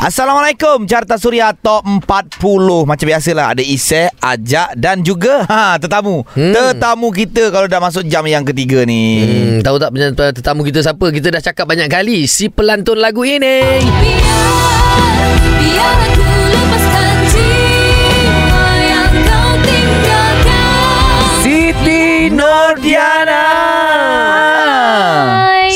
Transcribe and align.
Assalamualaikum 0.00 0.88
Carta 0.88 1.20
Suria 1.20 1.52
Top 1.52 1.84
40 1.84 2.40
Macam 2.88 3.04
biasalah 3.04 3.52
Ada 3.52 3.60
Isai 3.60 4.08
Ajak 4.16 4.72
Dan 4.72 5.04
juga 5.04 5.44
ha, 5.44 5.76
Tetamu 5.76 6.24
hmm. 6.24 6.56
Tetamu 6.56 7.12
kita 7.12 7.52
Kalau 7.52 7.68
dah 7.68 7.84
masuk 7.84 8.08
jam 8.08 8.24
yang 8.24 8.40
ketiga 8.40 8.88
ni 8.88 9.04
Hmm, 9.20 9.60
tahu 9.60 9.76
tak 9.76 9.92
tetamu 10.40 10.64
kita 10.64 10.80
siapa? 10.80 11.04
Kita 11.12 11.28
dah 11.28 11.44
cakap 11.44 11.68
banyak 11.68 11.92
kali 11.92 12.24
si 12.24 12.48
pelantun 12.48 12.96
lagu 12.96 13.28
ini. 13.28 13.60
Biar, 13.84 14.80
biar 15.60 15.96
aku 16.08 16.28
lepaskan 16.48 17.16
jiwa 17.28 18.66
yang 18.88 19.14
kau 19.28 19.52
tinggalkan 19.60 21.20
Siti 21.44 22.32
Nordiana. 22.32 23.59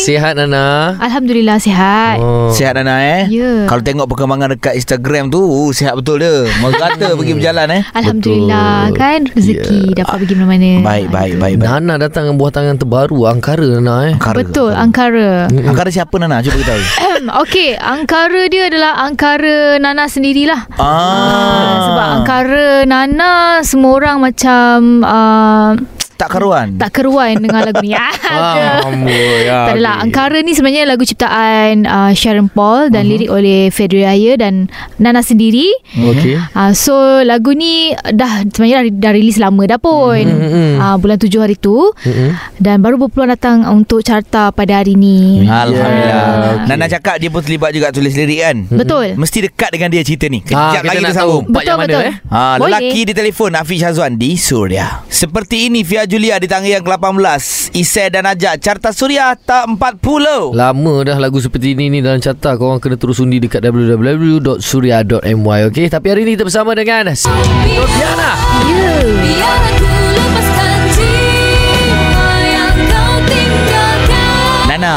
Sihat 0.05 0.37
Nana? 0.37 1.01
Alhamdulillah 1.01 1.57
sihat 1.57 2.21
Oh. 2.21 2.53
Sihat 2.53 2.77
Nana 2.77 3.01
eh? 3.01 3.25
Ya. 3.27 3.65
Kalau 3.65 3.81
tengok 3.81 4.05
perkembangan 4.05 4.53
dekat 4.53 4.77
Instagram 4.77 5.33
tu 5.33 5.41
uh, 5.41 5.73
Sihat 5.73 5.97
betul 5.97 6.21
dia. 6.21 6.45
Merata 6.61 7.17
pergi 7.17 7.33
berjalan 7.33 7.67
eh? 7.73 7.83
Alhamdulillah 7.91 8.93
Betul. 8.93 9.01
kan? 9.01 9.21
Rezeki 9.33 9.81
dapat 9.97 10.15
pergi 10.21 10.35
mana-mana. 10.37 10.71
Baik 10.85 11.07
baik 11.09 11.35
baik, 11.41 11.55
baik. 11.57 11.65
Nana 11.65 11.95
datang 11.97 12.29
dengan 12.29 12.37
buah 12.37 12.53
tangan 12.53 12.77
terbaru 12.77 13.17
Angkara 13.25 13.65
Nana 13.65 13.97
eh. 14.05 14.13
Angkara. 14.13 14.37
Betul 14.37 14.73
Angkara. 14.77 15.31
Angkara 15.49 15.89
siapa 15.89 16.15
Nana? 16.21 16.45
Cuba 16.45 16.57
kita 16.61 16.69
tahu. 16.69 16.83
Okey 17.49 17.71
Angkara 17.75 18.43
dia 18.47 18.69
adalah 18.69 18.93
Angkara 19.01 19.81
Nana 19.81 20.05
sendirilah. 20.05 20.69
Ah, 20.77 20.93
Ah, 21.25 21.77
sebab 21.81 22.07
angkara 22.15 22.69
Nana 22.85 23.33
semua 23.63 23.97
orang 23.97 24.21
macam 24.21 25.01
uh, 25.01 25.73
Tak 26.15 26.29
karuan 26.31 26.79
tak 26.79 26.91
keruan 26.93 27.39
dengan 27.39 27.65
lagu 27.65 27.83
ni. 27.83 27.93
Ah, 28.25 28.81
Ah, 28.85 28.89
amboi, 28.89 29.45
ya, 29.45 29.59
tak 29.65 29.75
adalah. 29.77 29.97
Angkara 30.01 30.39
ni 30.41 30.53
sebenarnya 30.53 30.85
lagu 30.85 31.03
ciptaan 31.03 31.85
uh, 31.85 32.11
Sharon 32.11 32.49
Paul 32.49 32.89
dan 32.89 33.05
uh-huh. 33.05 33.11
lirik 33.11 33.31
oleh 33.31 33.69
Fedri 33.69 34.03
Raya 34.03 34.35
dan 34.37 34.67
Nana 34.97 35.21
sendiri. 35.21 35.71
Okey. 35.95 36.39
Uh, 36.51 36.73
so 36.73 36.95
lagu 37.21 37.53
ni 37.53 37.91
dah 37.95 38.43
sebenarnya 38.45 38.77
dah, 38.81 39.09
dah 39.09 39.13
release 39.13 39.37
lama 39.37 39.63
dah 39.65 39.77
pun. 39.77 40.19
Mm-mm. 40.21 40.71
Uh, 40.77 40.97
bulan 40.97 41.17
tujuh 41.17 41.39
hari 41.39 41.55
tu. 41.55 41.93
Mm-mm. 42.01 42.31
Dan 42.57 42.81
baru 42.81 42.99
berpeluang 42.99 43.31
datang 43.31 43.67
untuk 43.67 44.03
carta 44.03 44.51
pada 44.51 44.81
hari 44.81 44.95
ni. 44.95 45.45
Alhamdulillah 45.45 46.25
okey. 46.57 46.67
Nana 46.67 46.87
cakap 46.89 47.17
dia 47.19 47.29
pun 47.29 47.41
terlibat 47.41 47.71
juga 47.71 47.91
tulis 47.91 48.15
lirik 48.15 48.41
kan 48.41 48.57
Betul. 48.67 49.07
Mesti 49.15 49.39
dekat 49.45 49.71
dengan 49.71 49.89
dia 49.89 50.03
cerita 50.03 50.27
ni 50.27 50.41
Ah, 50.47 50.73
Kejap 50.73 50.81
kita 50.81 50.89
lagi 50.89 50.99
kita 51.01 51.13
sambung 51.13 51.45
mana 51.45 51.55
Betul, 51.55 51.75
eh? 51.75 51.81
betul. 51.81 52.05
Ha, 52.31 52.41
Boleh. 52.57 52.71
lelaki 52.71 53.01
di 53.05 53.13
telefon 53.13 53.51
Afiq 53.53 53.79
Syazwan 53.79 54.13
di 54.15 54.31
Suria. 54.35 54.89
Seperti 55.07 55.67
ini 55.67 55.81
Fia 55.83 56.04
Julia 56.05 56.37
di 56.37 56.47
tangga 56.47 56.69
yang 56.69 56.81
ke-18. 56.81 57.73
Isai 57.75 58.07
dan 58.09 58.25
Ajak 58.25 58.61
Carta 58.61 58.89
Suria 58.91 59.35
tak 59.35 59.67
40. 59.67 60.55
Lama 60.55 60.95
dah 61.03 61.17
lagu 61.19 61.37
seperti 61.37 61.75
ini 61.75 61.89
ni 61.89 61.99
dalam 61.99 62.19
carta 62.19 62.55
Korang 62.55 62.79
kena 62.79 62.95
terus 62.95 63.19
undi 63.19 63.39
dekat 63.39 63.61
www.surya.my 63.61 65.59
Okay 65.69 65.87
Tapi 65.89 66.07
hari 66.07 66.23
ni 66.23 66.37
kita 66.37 66.45
bersama 66.45 66.71
dengan 66.73 67.11
Nordiana 67.11 68.31
Ya. 68.65 68.95
Biar 69.05 69.59
aku 69.75 69.87
lepaskan 70.15 70.79
jiwa 70.95 72.27
yang 72.47 72.77
kau 72.87 73.15
tinggalkan 73.27 74.67
Nana, 74.71 74.95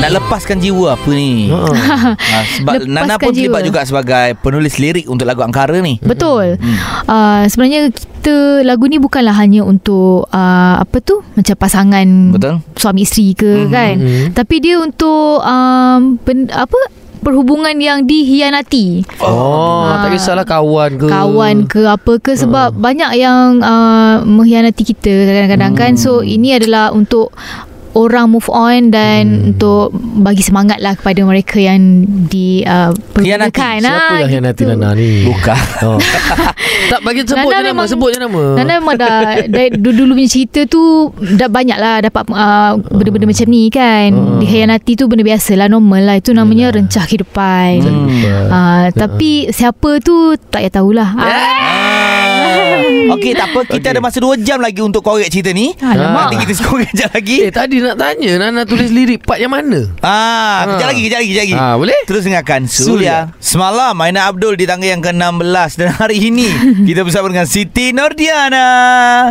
nak 0.00 0.10
lepaskan 0.16 0.56
jiwa 0.58 0.96
apa 0.96 1.10
ni? 1.12 1.48
Ha. 1.48 1.60
ha, 1.64 2.38
sebab 2.58 2.72
Lepaskan 2.84 2.92
Nana 2.92 3.14
pun 3.16 3.30
terlibat 3.32 3.60
jiwa. 3.62 3.68
juga 3.68 3.80
sebagai 3.84 4.26
penulis 4.40 4.74
lirik 4.76 5.06
untuk 5.08 5.24
lagu 5.24 5.40
Angkara 5.44 5.78
ni. 5.80 5.96
Betul. 6.02 6.56
Hmm. 6.60 6.76
Uh, 7.06 7.42
sebenarnya 7.48 7.88
kita 8.24 8.64
lagu 8.64 8.88
ni 8.88 8.96
bukanlah 8.96 9.36
hanya 9.36 9.60
untuk 9.60 10.24
uh, 10.32 10.80
apa 10.80 10.96
tu 11.04 11.20
macam 11.36 11.60
pasangan 11.60 12.08
Betul. 12.32 12.64
suami 12.72 13.04
isteri 13.04 13.36
ke 13.36 13.44
Mhm, 13.44 13.60
mm-hmm. 13.60 13.68
kan. 13.68 13.94
mhm. 14.00 14.24
Tapi 14.32 14.54
dia 14.64 14.80
untuk 14.80 15.44
um, 15.44 16.16
ben, 16.24 16.48
apa 16.48 16.78
perhubungan 17.20 17.76
yang 17.76 18.08
dihianati. 18.08 19.04
Oh, 19.20 19.84
Ah. 19.84 20.08
tak 20.08 20.16
kisahlah 20.16 20.48
kawan 20.48 20.96
ke 20.96 21.04
Kawan 21.04 21.56
ke 21.68 21.84
apa 21.84 22.16
ke 22.16 22.32
sebab 22.32 22.72
banyak 22.72 23.12
yang 23.14 23.60
uh, 23.60 24.24
mengkhianati 24.24 24.88
kita 24.88 25.12
kadang-kadang 25.28 25.76
kan. 25.76 25.92
So 25.94 26.24
ini 26.24 26.56
adalah 26.56 26.96
untuk 26.96 27.28
orang 27.94 28.26
move 28.28 28.46
on 28.48 28.90
dan 28.90 29.22
Hmm. 29.24 29.48
untuk 29.50 29.90
bagi 30.20 30.40
semangat 30.40 30.78
lah 30.78 30.92
kepada 30.92 31.22
mereka 31.22 31.56
yang 31.56 31.78
di 32.26 32.60
uh, 32.60 32.90
Khianati. 33.14 33.54
pergunakan. 33.54 33.76
Siapa 33.80 34.04
Ah, 34.04 34.18
yang 34.20 34.30
hianati 34.32 34.60
gitu. 34.60 34.70
Nana 34.72 34.88
ni 34.92 35.10
Bukan. 35.24 35.62
oh. 35.84 35.98
Tak 36.84 37.00
bagi 37.00 37.22
sebut 37.22 37.38
Nana 37.40 37.54
je 37.54 37.62
nama 37.62 37.70
memang- 37.72 37.88
Sebut 37.88 38.08
je 38.10 38.18
nama 38.18 38.42
Nana 38.54 38.72
memang 38.76 38.94
dah 38.94 39.18
dari 39.46 39.68
dulu 39.72 40.12
punya 40.12 40.28
cerita 40.28 40.60
tu 40.66 40.82
dah 41.14 41.48
banyak 41.48 41.74
lah 41.76 41.96
dapat 42.00 42.22
uh, 42.28 42.72
benda-benda 42.78 43.24
macam 43.24 43.46
ni 43.46 43.68
kan. 43.68 44.10
Hmm. 44.10 44.38
Dikhianati 44.38 44.92
tu 44.94 45.06
benda 45.06 45.22
biasa 45.22 45.54
lah 45.54 45.66
normal 45.66 46.02
lah. 46.04 46.16
Itu 46.16 46.30
namanya 46.30 46.68
Yelah. 46.68 46.76
rencah 46.76 47.04
kehidupan. 47.04 47.72
Hmm. 47.80 48.10
Uh, 48.46 48.84
tapi 48.92 49.30
siapa 49.48 50.00
tu 50.00 50.14
tak 50.44 50.60
payah 50.60 50.72
tahulah. 50.72 51.08
Ah. 51.14 51.93
Okey, 53.10 53.32
tak 53.32 53.46
apa. 53.48 53.60
Kita 53.66 53.78
Okey. 53.80 53.92
ada 53.92 54.00
masa 54.00 54.18
2 54.18 54.40
jam 54.40 54.58
lagi 54.58 54.80
untuk 54.80 55.00
korek 55.00 55.28
cerita 55.28 55.50
ni. 55.50 55.72
Alamak. 55.76 56.28
Nanti 56.28 56.36
kita 56.40 56.52
skor 56.54 56.80
kejap 56.82 57.10
lagi. 57.10 57.36
Eh 57.40 57.50
tadi 57.50 57.76
nak 57.78 57.94
tanya 57.94 58.30
Nana 58.38 58.62
tulis 58.62 58.88
lirik 58.88 59.22
part 59.22 59.36
yang 59.36 59.50
mana 59.50 59.86
Ah, 59.98 60.64
kejap 60.68 60.80
Ah. 60.80 60.90
lagi, 60.90 61.00
kejap 61.02 61.18
lagi, 61.18 61.30
kejap 61.30 61.44
lagi. 61.44 61.54
Ah, 61.56 61.74
boleh? 61.74 62.00
Terus 62.04 62.22
dengarkan 62.22 62.60
Surya. 62.64 62.84
Surya. 62.84 63.16
Semalam 63.36 63.94
Aina 63.96 64.26
Abdul 64.26 64.54
di 64.54 64.64
tangga 64.64 64.86
yang 64.86 65.00
ke-16 65.00 65.70
dan 65.76 65.88
hari 65.90 66.18
ini 66.22 66.48
kita 66.88 67.02
bersama 67.02 67.28
dengan 67.28 67.44
Siti 67.44 67.90
Nordiana. 67.90 68.66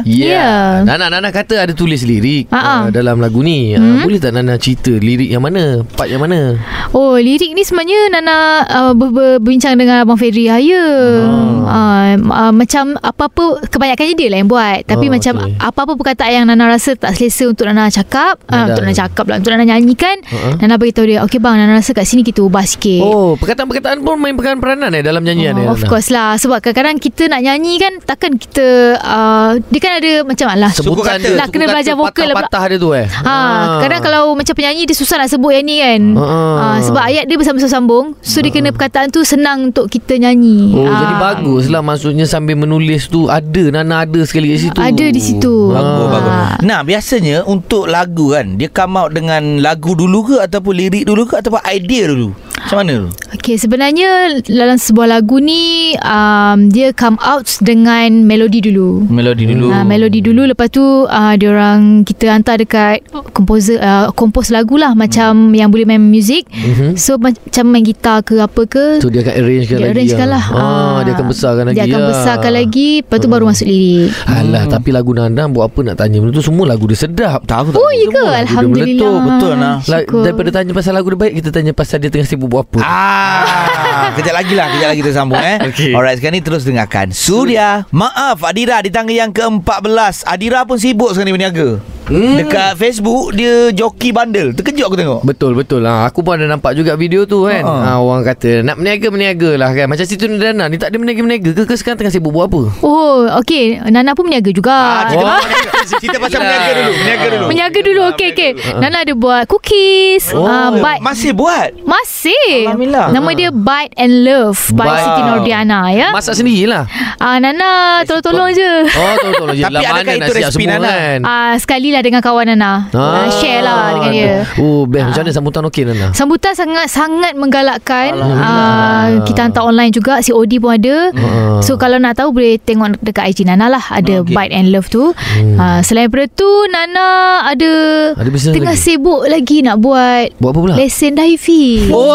Ya. 0.04 0.82
Nana 0.82 1.10
Nana 1.10 1.30
kata 1.30 1.60
ada 1.60 1.74
tulis 1.74 2.02
lirik 2.02 2.48
Ha, 2.48 2.58
ha. 2.58 2.74
uh, 2.80 2.86
dalam 2.90 3.18
lagu 3.18 3.40
ni. 3.40 3.74
Hmm. 3.74 4.00
Uh, 4.00 4.06
boleh 4.06 4.20
tak 4.20 4.32
Nana 4.32 4.56
cerita 4.56 4.92
lirik 4.92 5.28
yang 5.28 5.42
mana? 5.42 5.82
Part 5.90 6.08
yang 6.08 6.20
mana? 6.20 6.58
Oh, 6.90 7.16
lirik 7.16 7.52
ni 7.52 7.62
sebenarnya 7.62 8.00
Nana 8.12 8.36
uh, 8.64 8.94
ber- 8.94 9.10
ber- 9.10 9.22
berbincang 9.36 9.76
dengan 9.76 10.04
Abang 10.04 10.16
Fedri 10.16 10.46
Raya. 10.46 10.84
Oh. 11.24 11.64
Uh, 11.64 12.14
uh, 12.22 12.52
macam 12.52 12.94
apa-apa 13.34 13.66
kebanyakannya 13.68 14.14
dia 14.14 14.28
lah 14.30 14.38
yang 14.38 14.48
buat. 14.48 14.86
Tapi 14.86 15.06
Oh, 15.06 15.12
macam 15.12 15.34
okey. 15.36 15.54
apa-apa 15.58 15.94
perkataan 15.96 16.32
yang 16.32 16.46
Nana 16.46 16.70
rasa 16.70 16.94
tak 16.94 17.14
selesa 17.14 17.50
untuk 17.50 17.66
Nana 17.66 17.90
cakap, 17.90 18.38
uh, 18.46 18.70
untuk 18.70 18.86
Nana 18.86 18.94
cakap 18.96 19.26
lah, 19.26 19.36
untuk 19.36 19.52
Nana 19.52 19.66
nyanyikan, 19.66 20.22
Uh-uh. 20.24 20.54
Nana 20.56 20.78
beritahu 20.78 21.02
dia, 21.04 21.20
"Okey 21.20 21.38
bang, 21.38 21.58
Nana 21.58 21.74
rasa 21.74 21.92
kat 21.92 22.06
sini 22.06 22.22
kita 22.22 22.40
ubah 22.40 22.62
sikit." 22.62 23.02
Oh, 23.02 23.34
perkataan-perkataan 23.36 24.00
pun 24.00 24.16
main 24.16 24.34
peran 24.34 24.58
peranan 24.60 24.94
eh 24.94 25.02
dalam 25.02 25.20
nyanyian 25.20 25.58
eh. 25.58 25.66
Oh, 25.66 25.74
of 25.74 25.82
Nana? 25.82 25.90
course 25.90 26.10
lah 26.10 26.38
Sebab 26.38 26.62
kadang-kadang 26.62 26.98
kita 27.00 27.26
nak 27.26 27.42
nyanyi 27.42 27.74
kan 27.76 27.94
Takkan 28.00 28.36
kita 28.36 28.66
uh, 28.98 29.52
Dia 29.64 29.80
kan 29.80 29.92
ada 29.96 30.12
macam 30.22 30.46
lah 30.52 30.72
Sebutan 30.72 31.18
kata. 31.18 31.26
dia, 31.26 31.36
Nak 31.36 31.48
kena 31.50 31.66
belajar 31.68 31.94
vokal 31.96 32.26
lah 32.28 32.36
pula. 32.36 32.46
Patah-patah 32.46 32.64
dia 32.68 32.78
tu 32.78 32.90
eh. 32.92 33.08
Ha, 33.08 33.34
kadang 33.80 34.02
kalau 34.04 34.24
macam 34.34 34.54
penyanyi 34.54 34.86
dia 34.86 34.94
susah 34.94 35.18
nak 35.18 35.28
sebut 35.28 35.52
yang 35.52 35.66
ni 35.66 35.78
kan. 35.80 36.02
Ah. 36.14 36.78
Ha, 36.78 36.84
sebab 36.84 37.02
ayat 37.02 37.26
dia 37.26 37.36
bersama-sama 37.36 37.72
sambung. 37.72 38.06
So 38.20 38.40
dia 38.40 38.52
kena 38.52 38.70
perkataan 38.70 39.10
tu 39.10 39.24
senang 39.24 39.72
untuk 39.72 39.88
kita 39.88 40.14
nyanyi. 40.16 40.74
Oh, 40.74 40.86
Ah. 40.86 41.00
jadi 41.00 41.14
bagus 41.18 41.66
lah 41.68 41.82
maksudnya 41.82 42.26
sambil 42.26 42.54
menulis 42.56 43.08
tu 43.14 43.30
ada 43.30 43.64
Nana 43.70 44.10
ada 44.10 44.26
sekali 44.26 44.58
kat 44.58 44.66
situ. 44.66 44.80
Ada 44.82 45.06
di 45.14 45.22
situ. 45.22 45.70
Bagus, 45.70 46.02
Ah. 46.02 46.10
bagus. 46.10 46.48
Nah, 46.66 46.80
biasanya 46.82 47.46
untuk 47.46 47.86
lagu 47.86 48.34
kan, 48.34 48.58
dia 48.58 48.74
come 48.74 48.98
out 48.98 49.14
dengan 49.14 49.62
lagu 49.62 49.94
dulu 49.94 50.34
ke 50.34 50.36
ataupun 50.42 50.74
lirik 50.74 51.06
dulu 51.06 51.30
ke 51.30 51.38
ataupun 51.38 51.62
idea 51.70 52.10
dulu? 52.10 52.34
Macam 52.64 52.78
mana 52.80 52.94
tu? 52.96 53.08
Okay, 53.34 53.56
sebenarnya 53.56 54.10
dalam 54.48 54.80
sebuah 54.80 55.08
lagu 55.10 55.38
ni 55.38 55.94
um, 56.00 56.72
dia 56.72 56.96
come 56.96 57.20
out 57.20 57.44
dengan 57.60 58.24
melodi 58.24 58.64
dulu. 58.64 59.04
Melodi 59.06 59.44
dulu. 59.46 59.68
Uh, 59.68 59.84
melodi 59.84 60.24
dulu 60.24 60.48
lepas 60.48 60.72
tu 60.72 60.82
uh, 60.82 61.34
dia 61.36 61.52
orang 61.52 62.02
kita 62.02 62.32
hantar 62.32 62.56
dekat 62.56 63.04
komposer 63.36 63.78
uh, 63.78 64.10
kompos 64.16 64.48
lagu 64.48 64.80
lah 64.80 64.96
macam 64.96 65.52
yang 65.52 65.70
boleh 65.70 65.84
main 65.84 66.00
muzik. 66.00 66.48
Mhm. 66.50 66.96
So 66.96 67.20
macam 67.20 67.68
main 67.68 67.84
gitar 67.84 68.24
ke 68.24 68.40
apa 68.40 68.64
ke 68.64 69.04
Tu 69.04 69.12
dia 69.12 69.22
akan 69.22 69.34
arrangekan 69.36 69.76
dia 69.76 69.84
lagi. 69.84 69.92
arrangekan 69.92 70.28
lah. 70.30 70.44
Ah, 70.50 70.98
dia 71.04 71.12
akan 71.14 71.26
besarkan 71.28 71.64
lagi. 71.68 71.78
Dia 71.78 71.86
akan 71.86 72.00
lah. 72.00 72.10
besarkan 72.10 72.52
lagi 72.54 72.90
Lepas 73.04 73.18
tu 73.20 73.28
baru 73.28 73.44
masuk 73.44 73.68
lirik 73.68 74.10
Alah, 74.24 74.64
tapi 74.68 74.90
lagu 74.90 75.12
Nana 75.12 75.44
buat 75.46 75.68
apa 75.68 75.80
nak 75.84 75.96
tanya 75.98 76.18
benda 76.22 76.32
tu 76.32 76.46
semua 76.46 76.64
lagu 76.64 76.88
dia 76.88 76.96
sedap. 76.96 77.44
Tak 77.44 77.58
aku 77.60 77.70
tak. 77.76 77.80
Oh 77.82 77.92
ya 77.92 78.06
ke 78.06 78.14
lagu 78.14 78.32
dia 78.32 78.42
Alhamdulillah 78.46 79.12
meletup, 79.12 79.28
betul, 79.28 79.54
Nah. 79.54 79.76
Like, 79.84 80.08
Syukur. 80.08 80.24
daripada 80.24 80.50
tanya 80.50 80.72
pasal 80.72 80.94
lagu 80.94 81.08
dia 81.10 81.20
baik 81.20 81.34
Kita 81.38 81.50
tanya 81.52 81.72
pasal 81.74 81.98
dia 82.00 82.10
tengah 82.10 82.24
sibuk 82.26 82.50
buat 82.54 82.70
apa? 82.70 82.80
Ah, 82.86 84.14
kejap 84.14 84.36
lagi 84.36 84.54
lah 84.54 84.70
Kejap 84.70 84.88
lagi 84.88 85.00
kita 85.02 85.12
sambung 85.12 85.42
eh. 85.42 85.58
Okey. 85.66 85.92
Alright 85.92 86.22
sekarang 86.22 86.38
ni 86.38 86.46
terus 86.46 86.62
dengarkan. 86.62 87.10
Surya 87.10 87.90
Maaf 87.90 88.46
Adira 88.46 88.78
di 88.80 88.94
tangga 88.94 89.10
yang 89.10 89.34
ke-14 89.34 90.30
Adira 90.30 90.62
pun 90.64 90.78
sibuk 90.78 91.10
sekarang 91.10 91.28
ni 91.28 91.36
berniaga. 91.36 91.82
Hmm. 92.04 92.36
Dekat 92.36 92.76
Facebook 92.76 93.32
Dia 93.32 93.72
joki 93.72 94.12
bandel. 94.12 94.52
Terkejut 94.52 94.86
aku 94.86 94.98
tengok. 95.00 95.22
Betul 95.24 95.56
betul. 95.56 95.80
Lah 95.80 96.04
Aku 96.06 96.20
pun 96.20 96.36
ada 96.36 96.46
nampak 96.46 96.76
juga 96.76 96.94
video 96.94 97.24
tu 97.24 97.48
kan? 97.48 97.64
Ha. 97.64 97.74
ha. 97.80 97.92
Orang 97.98 98.22
kata 98.22 98.60
Nak 98.60 98.76
berniaga-berniaga 98.76 99.52
lah 99.56 99.72
kan? 99.72 99.88
Macam 99.88 100.04
situ 100.04 100.28
Nana 100.28 100.68
Ni 100.68 100.76
tak 100.76 100.92
ada 100.92 101.00
berniaga-berniaga 101.00 101.56
ke? 101.56 101.64
Ke 101.64 101.74
sekarang 101.80 102.04
tengah 102.04 102.12
sibuk 102.12 102.36
buat 102.36 102.52
apa? 102.52 102.62
Oh 102.84 103.24
okay 103.40 103.80
Nana 103.88 104.14
pun 104.14 104.28
meniaga 104.28 104.52
juga. 104.52 104.76
Ah, 104.76 105.04
cerita, 105.08 105.24
Oh. 105.24 105.40
pasal, 105.40 105.98
cerita 106.04 106.18
pasal 106.20 106.38
berniaga 106.44 106.72
dulu 106.76 106.92
Berniaga 106.92 107.26
dulu. 107.32 107.46
Meniaga 107.48 107.80
dulu 107.80 108.02
Okay 108.14 108.28
okay 108.36 108.52
Nana 108.78 108.98
ada 109.08 109.14
buat 109.16 109.44
cookies. 109.48 110.36
Oh. 110.36 110.44
ah, 110.44 110.76
but 110.76 111.00
Masih 111.00 111.32
buat? 111.32 111.72
Masih 111.88 112.43
boleh. 112.44 112.62
Alhamdulillah. 112.68 113.06
Nama 113.10 113.30
dia 113.34 113.50
Bite 113.50 113.94
and 113.96 114.14
Love 114.24 114.60
by 114.74 114.86
Bite. 114.86 115.02
Siti 115.02 115.22
Nordiana 115.24 115.80
ya. 115.90 116.08
Masak 116.12 116.34
sendirilah. 116.36 116.84
Ah 117.18 117.40
Nana 117.40 117.70
tolong-tolong 118.04 118.52
je. 118.52 118.72
Oh, 118.90 119.14
tolong-tolong 119.18 119.56
je. 119.56 119.64
Tapi 119.66 119.76
adakah 119.80 120.14
itu 120.14 120.32
resipi 120.34 120.66
Nana? 120.66 120.84
kan? 120.84 121.20
Ah 121.24 121.54
sekali 121.56 121.90
lah 121.90 122.02
dengan 122.02 122.20
kawan 122.20 122.46
Nana. 122.50 122.92
Ah, 122.92 123.28
share 123.32 123.62
lah 123.62 123.96
dengan 123.96 124.12
dia. 124.12 124.36
Oh, 124.58 124.84
best. 124.84 125.08
Macam 125.10 125.22
mana 125.24 125.32
sambutan 125.32 125.62
okey 125.68 125.84
Nana? 125.86 126.08
Sambutan 126.12 126.54
sangat-sangat 126.54 127.34
menggalakkan. 127.34 128.10
Ah, 128.20 129.24
kita 129.24 129.48
hantar 129.48 129.64
online 129.64 129.90
juga 129.90 130.20
COD 130.20 130.54
pun 130.60 130.72
ada. 130.74 130.96
Ah. 131.14 131.60
So 131.60 131.76
kalau 131.76 131.98
nak 131.98 132.20
tahu 132.20 132.34
boleh 132.34 132.60
tengok 132.60 133.00
dekat 133.00 133.32
IG 133.32 133.46
Nana 133.46 133.68
lah 133.70 133.84
ada 133.90 134.22
Okey. 134.22 134.36
Bite 134.36 134.54
and 134.54 134.70
Love 134.70 134.90
tu. 134.90 135.16
Ah, 135.56 135.80
selain 135.80 136.06
daripada 136.06 136.28
tu 136.30 136.50
Nana 136.68 137.08
ada 137.46 137.72
Ada 138.14 138.28
tengah 138.52 138.76
lagi? 138.76 138.84
sibuk 138.84 139.24
lagi 139.24 139.64
nak 139.64 139.80
buat 139.80 140.36
Buat 140.38 140.52
apa 140.52 140.60
pula? 140.60 140.74
lesen 140.76 141.16
diving. 141.16 141.88
Oh, 141.90 142.12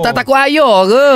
tak 0.00 0.12
takut 0.16 0.36
air 0.36 0.64
ke? 0.86 1.08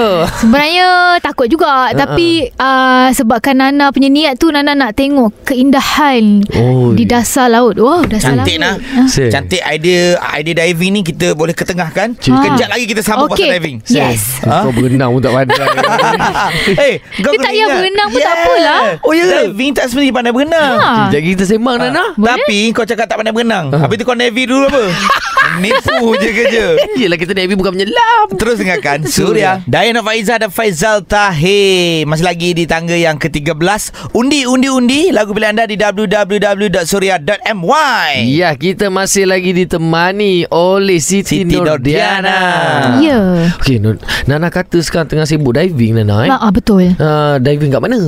Sebenarnya 0.43 0.89
takut 1.21 1.47
juga 1.47 1.91
tapi 1.95 2.51
uh, 2.55 3.09
sebabkan 3.11 3.57
Nana 3.57 3.89
punya 3.91 4.07
niat 4.07 4.37
tu 4.37 4.51
Nana 4.51 4.75
nak 4.75 4.93
tengok 4.95 5.33
keindahan 5.45 6.43
Oh, 6.55 6.93
di 6.93 7.05
dasar 7.05 7.49
laut. 7.49 7.77
Wow, 7.77 8.05
dasar 8.05 8.37
Cantik 8.37 8.59
laut. 8.59 8.79
nah. 8.81 9.07
Sir. 9.07 9.31
Cantik 9.31 9.63
idea 9.63 10.19
idea 10.35 10.55
diving 10.57 10.93
ni 10.93 11.03
kita 11.03 11.33
boleh 11.33 11.53
ketengahkan. 11.53 12.15
Ah. 12.19 12.43
Kejap 12.45 12.69
lagi 12.71 12.85
kita 12.85 13.01
sambung 13.01 13.31
Okey. 13.31 13.47
pasal 13.47 13.55
diving. 13.59 13.77
Yes. 13.89 14.43
Kau 14.43 14.71
berenang 14.71 15.11
pun 15.11 15.21
tak 15.21 15.33
pandai. 15.33 15.67
Eh, 16.65 16.95
kau 17.21 17.33
Dia 17.33 17.41
tak 17.41 17.53
payah 17.53 17.67
berenang 17.77 18.09
pun 18.09 18.21
tak 18.21 18.35
apalah. 18.35 18.81
Oh 19.03 19.13
ya 19.13 19.25
ke? 19.25 19.39
Diving 19.49 19.73
tak 19.73 19.85
sebenarnya 19.89 20.13
pandai 20.13 20.33
berenang. 20.33 20.75
Ha. 20.77 20.91
Jadi 21.11 21.27
kita 21.35 21.45
sembang 21.47 21.77
Nana. 21.79 22.05
Boleh? 22.15 22.29
Tapi 22.35 22.59
kau 22.73 22.85
cakap 22.85 23.07
tak 23.07 23.17
pandai 23.17 23.33
berenang. 23.33 23.71
Habis 23.71 23.97
tu 23.97 24.05
kau 24.05 24.17
Navy 24.17 24.43
dulu 24.45 24.67
apa? 24.67 24.85
Nipu 25.63 26.19
je 26.19 26.31
kerja. 26.33 26.65
Yelah 26.99 27.15
kita 27.15 27.31
Navy 27.31 27.55
bukan 27.55 27.74
menyelam. 27.75 28.27
Terus 28.39 28.57
dengarkan 28.57 29.05
Suria 29.15 29.61
Diana 29.67 30.01
Faizal 30.01 30.39
dan 30.39 30.51
Faizal 30.51 31.03
Tahir 31.03 32.07
Masih 32.07 32.25
lagi 32.25 32.55
di 32.55 32.65
tangga 32.65 32.95
yang 32.95 33.19
ke-13 33.19 34.15
Undi, 34.15 34.47
undi, 34.47 34.71
undi 34.71 35.01
Lagu 35.11 35.35
pilihan 35.35 35.53
anda 35.55 35.67
di 35.67 35.75
www.suria.my 35.75 38.13
Ya, 38.25 38.55
kita 38.55 38.89
masih 38.89 39.27
lagi 39.27 39.53
ditemani 39.53 40.47
oleh 40.49 41.03
Siti, 41.03 41.43
Siti 41.43 41.59
Nordiana. 41.59 41.75
Nordiana. 41.75 42.39
Ya. 43.03 43.21
Okey, 43.61 43.77
Nur- 43.79 44.01
Nana 44.25 44.49
kata 44.49 44.81
sekarang 44.81 45.11
tengah 45.11 45.27
sibuk 45.27 45.53
diving 45.53 46.01
Nana 46.01 46.25
eh. 46.25 46.31
Ah, 46.31 46.49
ah, 46.49 46.53
betul. 46.53 46.95
Uh, 46.97 47.37
diving 47.41 47.71
kat 47.71 47.81
mana? 47.83 47.99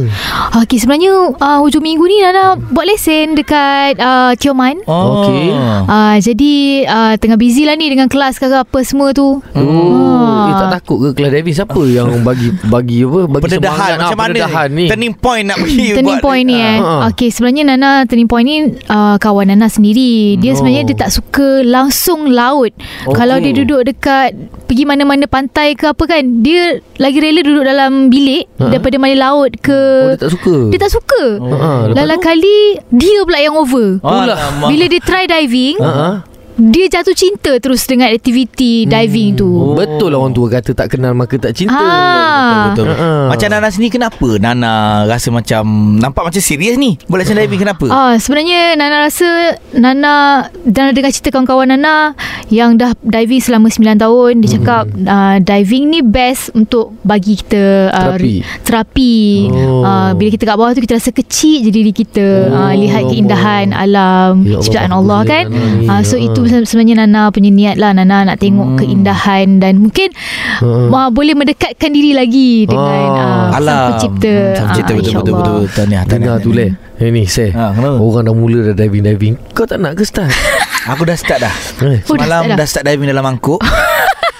Okey, 0.63 0.79
sebenarnya 0.81 1.13
uh, 1.37 1.59
hujung 1.61 1.83
minggu 1.85 2.05
ni 2.07 2.23
Nana 2.23 2.57
buat 2.57 2.87
lesen 2.87 3.35
dekat 3.37 3.99
uh, 3.99 4.33
Tioman. 4.39 4.81
Oh. 4.87 5.27
Okey. 5.27 5.51
Uh, 5.87 6.17
jadi 6.19 6.53
uh, 6.87 7.15
tengah 7.19 7.37
busy 7.37 7.67
lah 7.67 7.75
ni 7.75 7.91
dengan 7.91 8.09
kelas 8.09 8.39
ke 8.39 8.47
apa 8.49 8.79
semua 8.83 9.13
tu. 9.13 9.43
Oh, 9.59 10.05
Ah. 10.17 10.47
eh, 10.47 10.55
tak 10.55 10.69
takut 10.75 10.99
ke 10.99 11.09
kelas 11.13 11.31
diving 11.33 11.57
siapa 11.57 11.81
yang 11.85 12.09
bagi 12.21 12.49
bagi 12.65 12.99
apa? 13.03 13.21
Bagi 13.27 13.43
Pendedahan 13.47 13.77
semangat, 13.77 13.97
Macam 13.97 14.07
ah, 14.09 14.19
mana 14.19 14.29
pendedahan 14.31 14.69
ni 14.69 14.77
ni? 14.77 14.87
Turning 14.87 15.15
point 15.15 15.45
nak 15.45 15.57
pergi 15.59 15.87
Turning 15.97 16.07
buat 16.13 16.25
point 16.25 16.45
ni 16.45 16.57
eh. 16.57 16.77
Ah. 16.79 17.01
Okey, 17.07 17.29
sebenarnya 17.29 17.63
Nana 17.67 17.89
turning 18.05 18.27
point 18.27 18.45
ni 18.45 18.57
uh, 18.85 19.17
kawan 19.17 19.47
Nana 19.47 19.67
sendiri. 19.67 20.15
Dia 20.37 20.53
Oh. 20.53 20.57
sebenarnya 20.57 20.83
dia 20.85 20.97
tak 20.99 21.11
suka 21.11 21.61
langsung 21.63 22.29
laut. 22.29 22.73
Okey. 23.05 23.13
Kalau 23.13 23.37
dia 23.39 23.53
duduk 23.53 23.81
dekat 23.83 24.37
pergi 24.67 24.83
mana-mana 24.83 25.25
pantai 25.25 25.73
ke 25.73 25.87
apa 25.87 26.05
kan, 26.05 26.23
dia 26.41 26.79
lagi 26.97 27.17
rela 27.17 27.41
duduk 27.41 27.65
dalam 27.65 28.09
bilik 28.09 28.49
Ha? 28.57 28.69
daripada 28.69 28.97
main 28.97 29.15
laut 29.15 29.53
ke 29.59 29.79
Oh, 30.03 30.11
dia 30.11 30.19
tak 30.19 30.33
suka. 30.33 30.57
Dia 30.69 30.79
tak 30.79 30.93
suka. 30.93 31.23
Oh. 31.39 31.53
Ha, 31.53 31.71
lepas 31.87 31.97
Lala 31.97 32.17
kali 32.19 32.59
dia 32.89 33.21
pula 33.23 33.39
yang 33.39 33.55
over. 33.55 34.01
Alamak. 34.01 34.69
Bila 34.69 34.85
dia 34.87 35.01
try 35.01 35.25
diving, 35.25 35.77
Ha, 35.79 35.89
ha. 35.89 36.11
Dia 36.59 36.89
jatuh 36.89 37.13
cinta 37.13 37.53
terus 37.57 37.85
dengan 37.85 38.09
aktiviti 38.09 38.85
diving 38.85 39.37
tu. 39.37 39.45
Oh. 39.47 39.73
Betul 39.73 40.09
lah 40.09 40.19
orang 40.19 40.33
tua 40.33 40.49
kata 40.51 40.73
tak 40.73 40.89
kenal 40.91 41.13
maka 41.13 41.37
tak 41.37 41.53
cinta. 41.53 41.77
Ah. 41.77 42.73
Betul. 42.73 42.89
Ha-ha. 42.89 43.29
Macam 43.29 43.49
Nana 43.49 43.69
sendiri 43.69 43.93
kenapa 43.93 44.29
Nana 44.37 44.73
rasa 45.05 45.29
macam 45.29 45.65
Nampak 45.97 46.23
macam 46.23 46.39
serius 46.39 46.75
ni 46.75 46.97
Buat 47.05 47.23
lesson 47.23 47.37
diving 47.37 47.61
kenapa 47.61 47.87
Ah, 47.87 48.15
sebenarnya 48.17 48.75
Nana 48.75 48.97
rasa 49.03 49.27
Nana 49.73 50.13
Nana 50.63 50.91
dengar 50.91 51.11
cerita 51.11 51.29
kawan-kawan 51.31 51.69
Nana 51.69 52.17
yang 52.47 52.75
dah 52.75 52.95
diving 53.01 53.39
selama 53.39 53.67
9 53.67 53.83
tahun 53.99 54.33
dia 54.39 54.51
cakap 54.55 54.85
uh, 54.87 55.37
diving 55.39 55.91
ni 55.91 56.01
best 56.01 56.55
untuk 56.55 56.95
bagi 57.03 57.35
kita 57.35 57.91
uh, 57.91 58.15
Terapi. 58.15 58.35
terapi. 58.63 59.17
Oh. 59.51 59.83
Uh, 59.83 60.11
bila 60.15 60.29
kita 60.31 60.45
kat 60.45 60.55
bawah 60.55 60.71
tu 60.71 60.81
kita 60.81 60.95
rasa 60.95 61.11
kecil 61.11 61.61
je 61.61 61.71
diri 61.71 61.91
kita 61.91 62.25
Oh, 62.47 62.55
uh, 62.55 62.73
lihat 62.73 63.03
keindahan 63.07 63.71
alam 63.71 64.41
Ya 64.41 64.57
Allah, 64.57 64.63
ciptaan 64.63 64.89
bagusnya 64.89 64.97
Allah 64.97 65.21
kan. 65.25 65.45
Nana 65.49 65.69
ni. 65.75 65.87
Uh, 65.87 66.03
so 66.03 66.15
Ha. 66.17 66.23
itu 66.23 66.41
sebenarnya 66.47 66.95
Nana 66.99 67.29
punya 67.29 67.49
niat 67.49 67.77
lah 67.77 67.91
Nana 67.91 68.25
nak 68.25 68.39
tengok 68.39 68.79
keindahan 68.79 69.59
dan 69.59 69.79
mungkin 69.79 70.11
Ha. 70.57 70.65
uh, 70.89 71.09
boleh 71.09 71.33
mendekatkan 71.33 71.91
diri 71.91 72.13
lagi 72.13 72.65
dengan 72.65 73.11
Ah. 73.13 73.53
uh, 73.53 73.61
sang 73.61 73.81
pencipta. 73.91 74.33
Hmm, 74.33 74.55
Sang 74.55 74.67
pencipta 74.67 74.93
Ah, 74.93 74.97
betul, 74.97 74.97
betul, 74.97 74.97
insyaAllah. 74.97 75.25
betul, 75.27 75.35
betul. 75.37 75.65
Tahniah, 75.69 76.03
tahniah, 76.03 76.03
Dengar 76.09 76.37
tu 76.39 76.51
leh. 76.51 76.71
Eh 76.97 77.11
ni 77.11 77.23
saya. 77.25 77.51
Ha, 77.53 77.65
kenapa? 77.73 77.97
Orang 77.99 78.25
dah 78.25 78.33
mula 78.33 78.59
dah 78.65 78.75
diving-diving. 78.75 79.35
Kau 79.53 79.65
tak 79.65 79.79
nak 79.79 79.93
ke 79.93 80.03
start? 80.03 80.33
Aku 80.87 81.03
dah 81.03 81.13
start 81.13 81.43
dah 81.43 81.55
Eh. 81.83 82.01
Oh, 82.03 82.15
dah 82.15 82.25
Semalam 82.25 82.41
start 82.41 82.49
dah? 82.49 82.57
dah 82.57 82.67
start 82.67 82.85
diving 82.87 83.09
dalam 83.09 83.21
mangkuk 83.23 83.61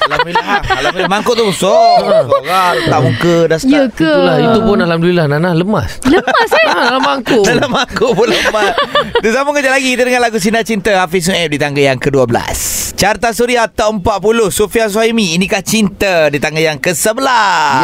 Alhamdulillah. 0.07 0.59
Alhamdulillah. 0.63 1.11
Mangkuk 1.11 1.35
tu 1.35 1.45
besar. 1.51 1.99
Besar 2.31 2.75
Tak 2.87 3.01
muka 3.03 3.35
dah 3.51 3.59
start. 3.59 3.75
Ya 3.75 3.85
ke? 3.91 4.07
Itulah 4.07 4.37
itu 4.39 4.59
pun 4.63 4.79
alhamdulillah. 4.79 5.25
Nana 5.27 5.51
lemas. 5.53 5.91
Lemas 6.07 6.51
eh? 6.55 6.67
Ha, 6.71 6.79
dalam 6.95 7.03
mangkuk. 7.03 7.45
Dalam 7.47 7.71
mangkuk 7.71 8.11
pun 8.15 8.27
lemah 8.31 8.71
Kita 9.19 9.29
sambung 9.35 9.55
kejap 9.59 9.73
lagi. 9.75 9.89
Kita 9.99 10.03
dengar 10.07 10.23
lagu 10.23 10.39
Sinar 10.39 10.63
Cinta 10.63 11.03
Hafiz 11.03 11.27
Suhaib 11.27 11.51
di 11.51 11.59
tangga 11.59 11.83
yang 11.83 11.99
ke-12 11.99 12.86
Carta 12.97 13.29
Suria 13.29 13.69
Top 13.69 14.01
40 14.01 14.49
Sofia 14.49 14.89
Suhaimi 14.89 15.37
Inikah 15.37 15.61
Cinta 15.61 16.33
di 16.33 16.41
tangga 16.41 16.65
yang 16.65 16.81
ke-11 16.81 17.21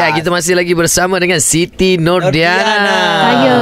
Ya, 0.01 0.09
kita 0.09 0.33
masih 0.33 0.57
lagi 0.57 0.73
bersama 0.73 1.21
dengan 1.21 1.37
Siti 1.37 2.01
Nordiana. 2.01 2.97
Saya. 3.21 3.57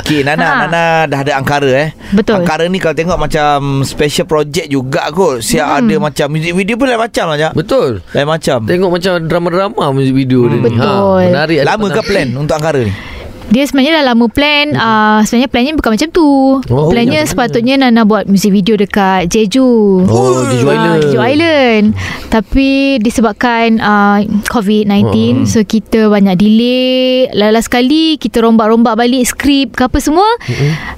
Okey, 0.00 0.24
Nana, 0.24 0.40
Ha. 0.42 0.54
Nana 0.64 0.84
dah 1.04 1.18
ada 1.20 1.32
angkara 1.36 1.68
eh. 1.68 1.88
Betul. 2.08 2.40
Angkara 2.40 2.64
ni 2.66 2.80
kalau 2.80 2.96
tengok 2.96 3.20
macam 3.20 3.84
special 3.84 4.24
project 4.24 4.64
juga 4.66 5.12
kot. 5.12 5.44
Siap 5.44 5.60
Hmm. 5.66 5.78
ada 5.84 5.94
macam 6.00 6.26
music 6.32 6.52
video 6.54 6.74
pun 6.74 6.88
lain 6.88 6.96
macam 6.96 7.24
lah. 7.28 7.52
Betul. 7.52 8.00
Lain 8.16 8.24
macam. 8.24 8.58
Tengok 8.64 8.90
macam 8.90 9.12
drama-drama 9.20 9.84
muzik 9.92 10.16
video 10.16 10.48
dia 10.48 10.56
ni. 10.56 10.64
Betul. 10.64 10.88
Ha, 11.20 11.28
menarik. 11.28 11.58
Lama 11.62 11.86
ke 11.90 12.00
plan 12.00 12.28
untuk 12.32 12.56
angkara 12.56 12.80
ni? 12.80 12.92
Dia 13.46 13.64
sebenarnya 13.64 14.00
dah 14.00 14.10
lama 14.10 14.26
plan 14.26 14.72
uh, 14.72 15.20
Sebenarnya 15.20 15.46
plannya 15.46 15.72
bukan 15.74 15.90
macam 15.92 16.08
tu 16.08 16.28
Oh, 16.64 16.88
Plannya 16.88 17.20
macam 17.20 17.28
sepatutnya 17.28 17.74
Nana 17.76 18.02
buat 18.02 18.24
music 18.24 18.50
video 18.50 18.74
dekat 18.74 19.28
Jeju 19.28 20.02
Oh, 20.02 20.48
Jeju 20.48 20.64
Ah, 20.64 20.72
Island. 20.72 21.00
Jeju 21.02 21.18
Island 21.20 21.84
Tapi 22.28 22.68
disebabkan 22.98 23.78
uh, 23.78 24.18
COVID-19 24.48 25.02
Hmm. 25.04 25.44
So 25.44 25.60
kita 25.60 26.08
banyak 26.08 26.34
delay 26.34 26.94
Last 27.30 27.68
sekali 27.68 28.16
Kita 28.16 28.40
rombak-rombak 28.40 28.94
balik 28.94 29.24
Skrip 29.24 29.74
ke 29.74 29.84
apa 29.84 29.98
semua 29.98 30.26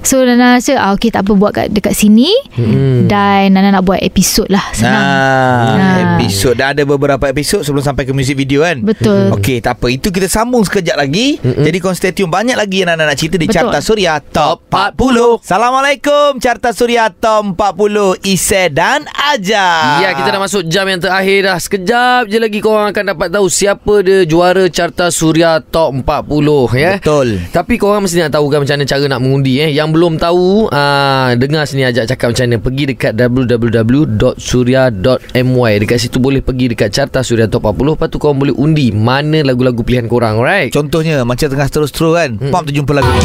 So 0.01 0.21
Nana 0.21 0.55
rasa 0.55 0.77
ah, 0.77 0.91
Okay 0.91 1.09
tak 1.09 1.23
apa 1.23 1.33
buat 1.33 1.51
kat, 1.51 1.69
dekat 1.69 1.93
sini 1.93 2.31
Hmm. 2.53 3.05
Dan 3.05 3.53
Nana 3.53 3.71
nak 3.71 3.83
buat 3.83 3.99
episod 3.99 4.47
lah 4.47 4.63
Senang 4.71 4.95
Nah, 4.97 5.75
Ah. 5.77 6.17
episod 6.17 6.53
dah 6.53 6.71
ada 6.71 6.83
beberapa 6.83 7.27
episod 7.27 7.61
sebelum 7.61 7.81
sampai 7.81 8.03
ke 8.03 8.11
music 8.11 8.35
video 8.35 8.61
kan. 8.61 8.81
Betul 8.81 9.29
Okey, 9.33 9.59
tak 9.59 9.77
apa. 9.77 9.87
Itu 9.89 10.09
kita 10.09 10.25
sambung 10.25 10.61
sekejap 10.61 10.95
lagi. 10.95 11.37
Mm-mm. 11.39 11.63
Jadi 11.63 11.77
tune. 12.13 12.29
Banyak 12.37 12.53
lagi 12.53 12.85
yang 12.85 12.93
Nana 12.93 13.09
nak 13.09 13.17
cerita 13.17 13.41
di 13.41 13.49
Betul. 13.49 13.65
Carta 13.65 13.81
Suria 13.81 14.21
Top 14.21 14.69
40. 14.69 15.41
Assalamualaikum. 15.41 16.37
Carta 16.37 16.69
Suria 16.69 17.09
Top 17.09 17.57
40. 17.57 18.13
Ise 18.29 18.69
dan 18.69 19.09
Aja. 19.09 19.97
Ya, 20.05 20.13
kita 20.13 20.37
dah 20.37 20.41
masuk 20.45 20.69
jam 20.69 20.85
yang 20.85 21.01
terakhir 21.01 21.49
dah. 21.49 21.57
Sekejap 21.57 22.29
je 22.29 22.37
lagi 22.37 22.61
korang 22.61 22.93
akan 22.93 23.17
dapat 23.17 23.33
tahu 23.33 23.49
siapa 23.49 24.05
dia 24.05 24.21
juara 24.29 24.69
Carta 24.69 25.09
Suria 25.09 25.57
Top 25.65 25.97
40 25.97 26.77
ya. 26.77 27.01
Betul. 27.01 27.41
Tapi 27.49 27.73
korang 27.81 28.05
mesti 28.05 28.21
nak 28.21 28.37
tahu 28.37 28.53
kan 28.53 28.61
macam 28.61 28.77
mana 28.77 28.85
cara 28.85 29.09
nak 29.09 29.21
mengundi 29.25 29.57
eh. 29.57 29.73
Yang 29.73 29.97
belum 29.97 30.21
tahu, 30.21 30.69
uh, 30.69 31.33
dengar 31.41 31.65
sini 31.65 31.89
ajak 31.89 32.05
cakap 32.05 32.37
macam 32.37 32.53
mana. 32.53 32.61
Pergi 32.61 32.93
dekat 32.93 33.17
www.surya.my. 33.17 35.71
Dekat 35.81 36.05
situ 36.05 36.21
boleh 36.21 36.45
pergi 36.45 36.77
dekat 36.77 36.93
Carta 36.93 37.25
Suria 37.25 37.49
Top 37.49 37.65
40. 37.65 37.97
Lepas 37.97 38.13
tu 38.13 38.21
korang 38.21 38.37
boleh 38.37 38.53
undi 38.53 38.93
mana 38.93 39.41
lagu-lagu 39.41 39.81
pilihan 39.81 40.05
korang, 40.05 40.37
alright? 40.37 40.69
Contohnya 40.69 41.25
macam 41.25 41.49
tengah 41.49 41.65
terus-terus 41.65 42.13
kan. 42.13 42.26
Mm. 42.35 42.51
Pam 42.51 42.63
tu 42.63 42.75
jumpa 42.75 42.91
lagu 42.91 43.07
ni. 43.07 43.23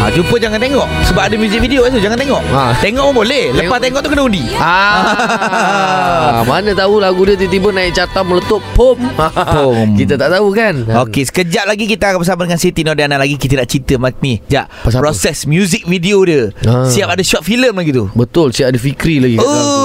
Ah, 0.00 0.08
jumpa 0.08 0.32
jangan 0.40 0.56
tengok 0.56 0.88
Sebab 1.04 1.28
ada 1.28 1.36
music 1.36 1.60
video 1.60 1.84
situ 1.84 2.00
Jangan 2.00 2.16
tengok 2.16 2.40
Ha. 2.48 2.72
Tengok 2.80 3.12
pun 3.12 3.20
boleh 3.20 3.52
Lepas 3.52 3.78
tengok 3.78 4.00
tu 4.00 4.08
kena 4.08 4.24
undi 4.24 4.40
Ah, 4.56 6.40
mana 6.48 6.72
tahu 6.72 6.96
lagu 6.96 7.20
dia 7.22 7.36
tiba-tiba 7.36 7.68
naik 7.68 7.92
carta 7.92 8.24
meletup 8.24 8.64
pom. 8.72 8.96
Pom. 8.96 9.88
Kita 10.00 10.16
tak 10.16 10.32
tahu 10.32 10.56
kan. 10.56 10.74
Okey, 11.04 11.28
sekejap 11.28 11.64
lagi 11.64 11.84
kita 11.84 12.12
akan 12.12 12.18
bersama 12.20 12.48
dengan 12.48 12.56
Siti 12.56 12.80
Nordiana 12.80 13.16
lagi 13.16 13.36
kita 13.36 13.60
nak 13.60 13.68
cerita 13.68 13.96
mak 13.96 14.20
ni. 14.20 14.40
Jap, 14.46 14.72
Pasal 14.80 15.00
apa? 15.00 15.04
proses 15.04 15.44
music 15.44 15.84
video 15.84 16.24
dia. 16.24 16.48
Ah. 16.64 16.88
Siap 16.88 17.08
ada 17.10 17.20
short 17.20 17.44
film 17.44 17.74
lagi 17.74 17.92
tu. 17.92 18.08
Betul, 18.12 18.52
Cik 18.52 18.66
ada 18.66 18.78
Fikri 18.80 19.20
lagi 19.20 19.36
tu. 19.36 19.44
Oh, 19.44 19.79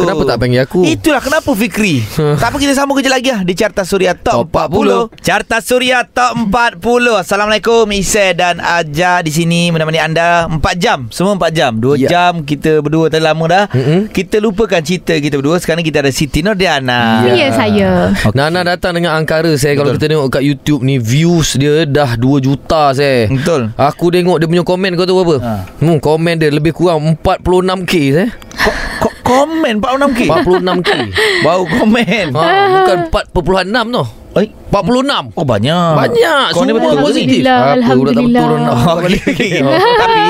Kenapa 0.00 0.22
tak 0.24 0.36
panggil 0.38 0.60
aku? 0.60 0.80
Itulah 0.82 1.20
kenapa 1.20 1.50
Fikri. 1.52 2.02
Tak 2.40 2.48
apa 2.48 2.56
kita 2.56 2.72
sambung 2.72 2.94
kejap 2.94 3.12
lagi 3.12 3.28
lah 3.28 3.40
Di 3.40 3.52
Carta 3.52 3.82
Suria 3.82 4.12
Top, 4.12 4.48
Top 4.48 4.70
40 4.70 5.10
Carta 5.18 5.58
Suria 5.58 6.02
Top 6.02 6.36
40 6.38 6.80
Assalamualaikum 7.18 7.84
Isai 7.90 8.32
dan 8.32 8.58
Aja 8.58 9.20
di 9.20 9.28
sini. 9.28 9.68
Menemani 9.68 9.98
anda 9.98 10.46
4 10.46 10.58
jam. 10.76 10.98
Semua 11.08 11.34
4 11.34 11.50
jam. 11.50 11.72
2 11.74 11.98
Ya. 11.98 12.08
jam 12.08 12.42
Kita 12.42 12.78
berdua 12.78 13.08
tadi 13.08 13.20
lama 13.20 13.44
dah. 13.44 13.64
Mm-mm. 13.68 14.08
Kita 14.08 14.38
lupakan 14.38 14.78
cerita 14.78 15.14
kita 15.14 15.34
berdua. 15.34 15.58
Sekarang 15.58 15.80
kita 15.80 16.00
ada 16.00 16.10
Siti 16.10 16.40
Nordiana. 16.40 17.24
Ya. 17.24 17.34
Yeah, 17.38 17.50
saya. 17.50 17.90
Nana 18.30 18.62
datang 18.64 18.94
dengan 18.94 19.14
angkara 19.14 19.50
saya. 19.54 19.74
Kalau 19.74 19.90
Betul. 19.90 19.98
kita 19.98 20.06
tengok 20.12 20.28
kat 20.30 20.42
YouTube 20.42 20.80
ni 20.82 20.96
Views 20.96 21.54
dia 21.54 21.82
dah 21.84 22.14
2 22.14 22.38
juta 22.38 22.92
saya. 22.92 23.26
Betul. 23.26 23.72
Aku 23.74 24.08
tengok 24.08 24.36
dia 24.36 24.46
punya 24.46 24.62
komen 24.62 24.94
kau 24.94 25.04
tahu 25.04 25.20
apa? 25.22 25.36
Ha. 25.38 25.52
Hmm, 25.78 25.98
komen 25.98 26.34
dia 26.36 26.48
lebih 26.48 26.70
kurang 26.70 27.02
46k 27.14 27.92
saya. 28.12 28.28
Ko- 28.58 28.74
ko- 29.00 29.07
Komen 29.28 29.74
46k 29.78 30.20
46k. 30.24 30.90
Baru 31.44 31.62
komen 31.68 32.26
ha, 32.32 32.42
bukan 32.72 32.98
4.6 33.12 33.92
tu. 33.92 34.04
Oi, 34.36 34.44
46. 34.70 35.34
Oh 35.34 35.42
banyak 35.42 35.92
Banyak. 35.96 36.52
Kau 36.52 36.62
ni 36.62 36.70
Semua 36.70 36.78
betul 36.78 37.00
positif. 37.00 37.40
Alhamdulillah, 37.42 38.12
Apa, 38.12 38.12
tak 38.12 38.24
betul 38.28 38.60
Oh, 38.86 38.96
boleh. 39.00 39.22
Tapi 39.98 40.20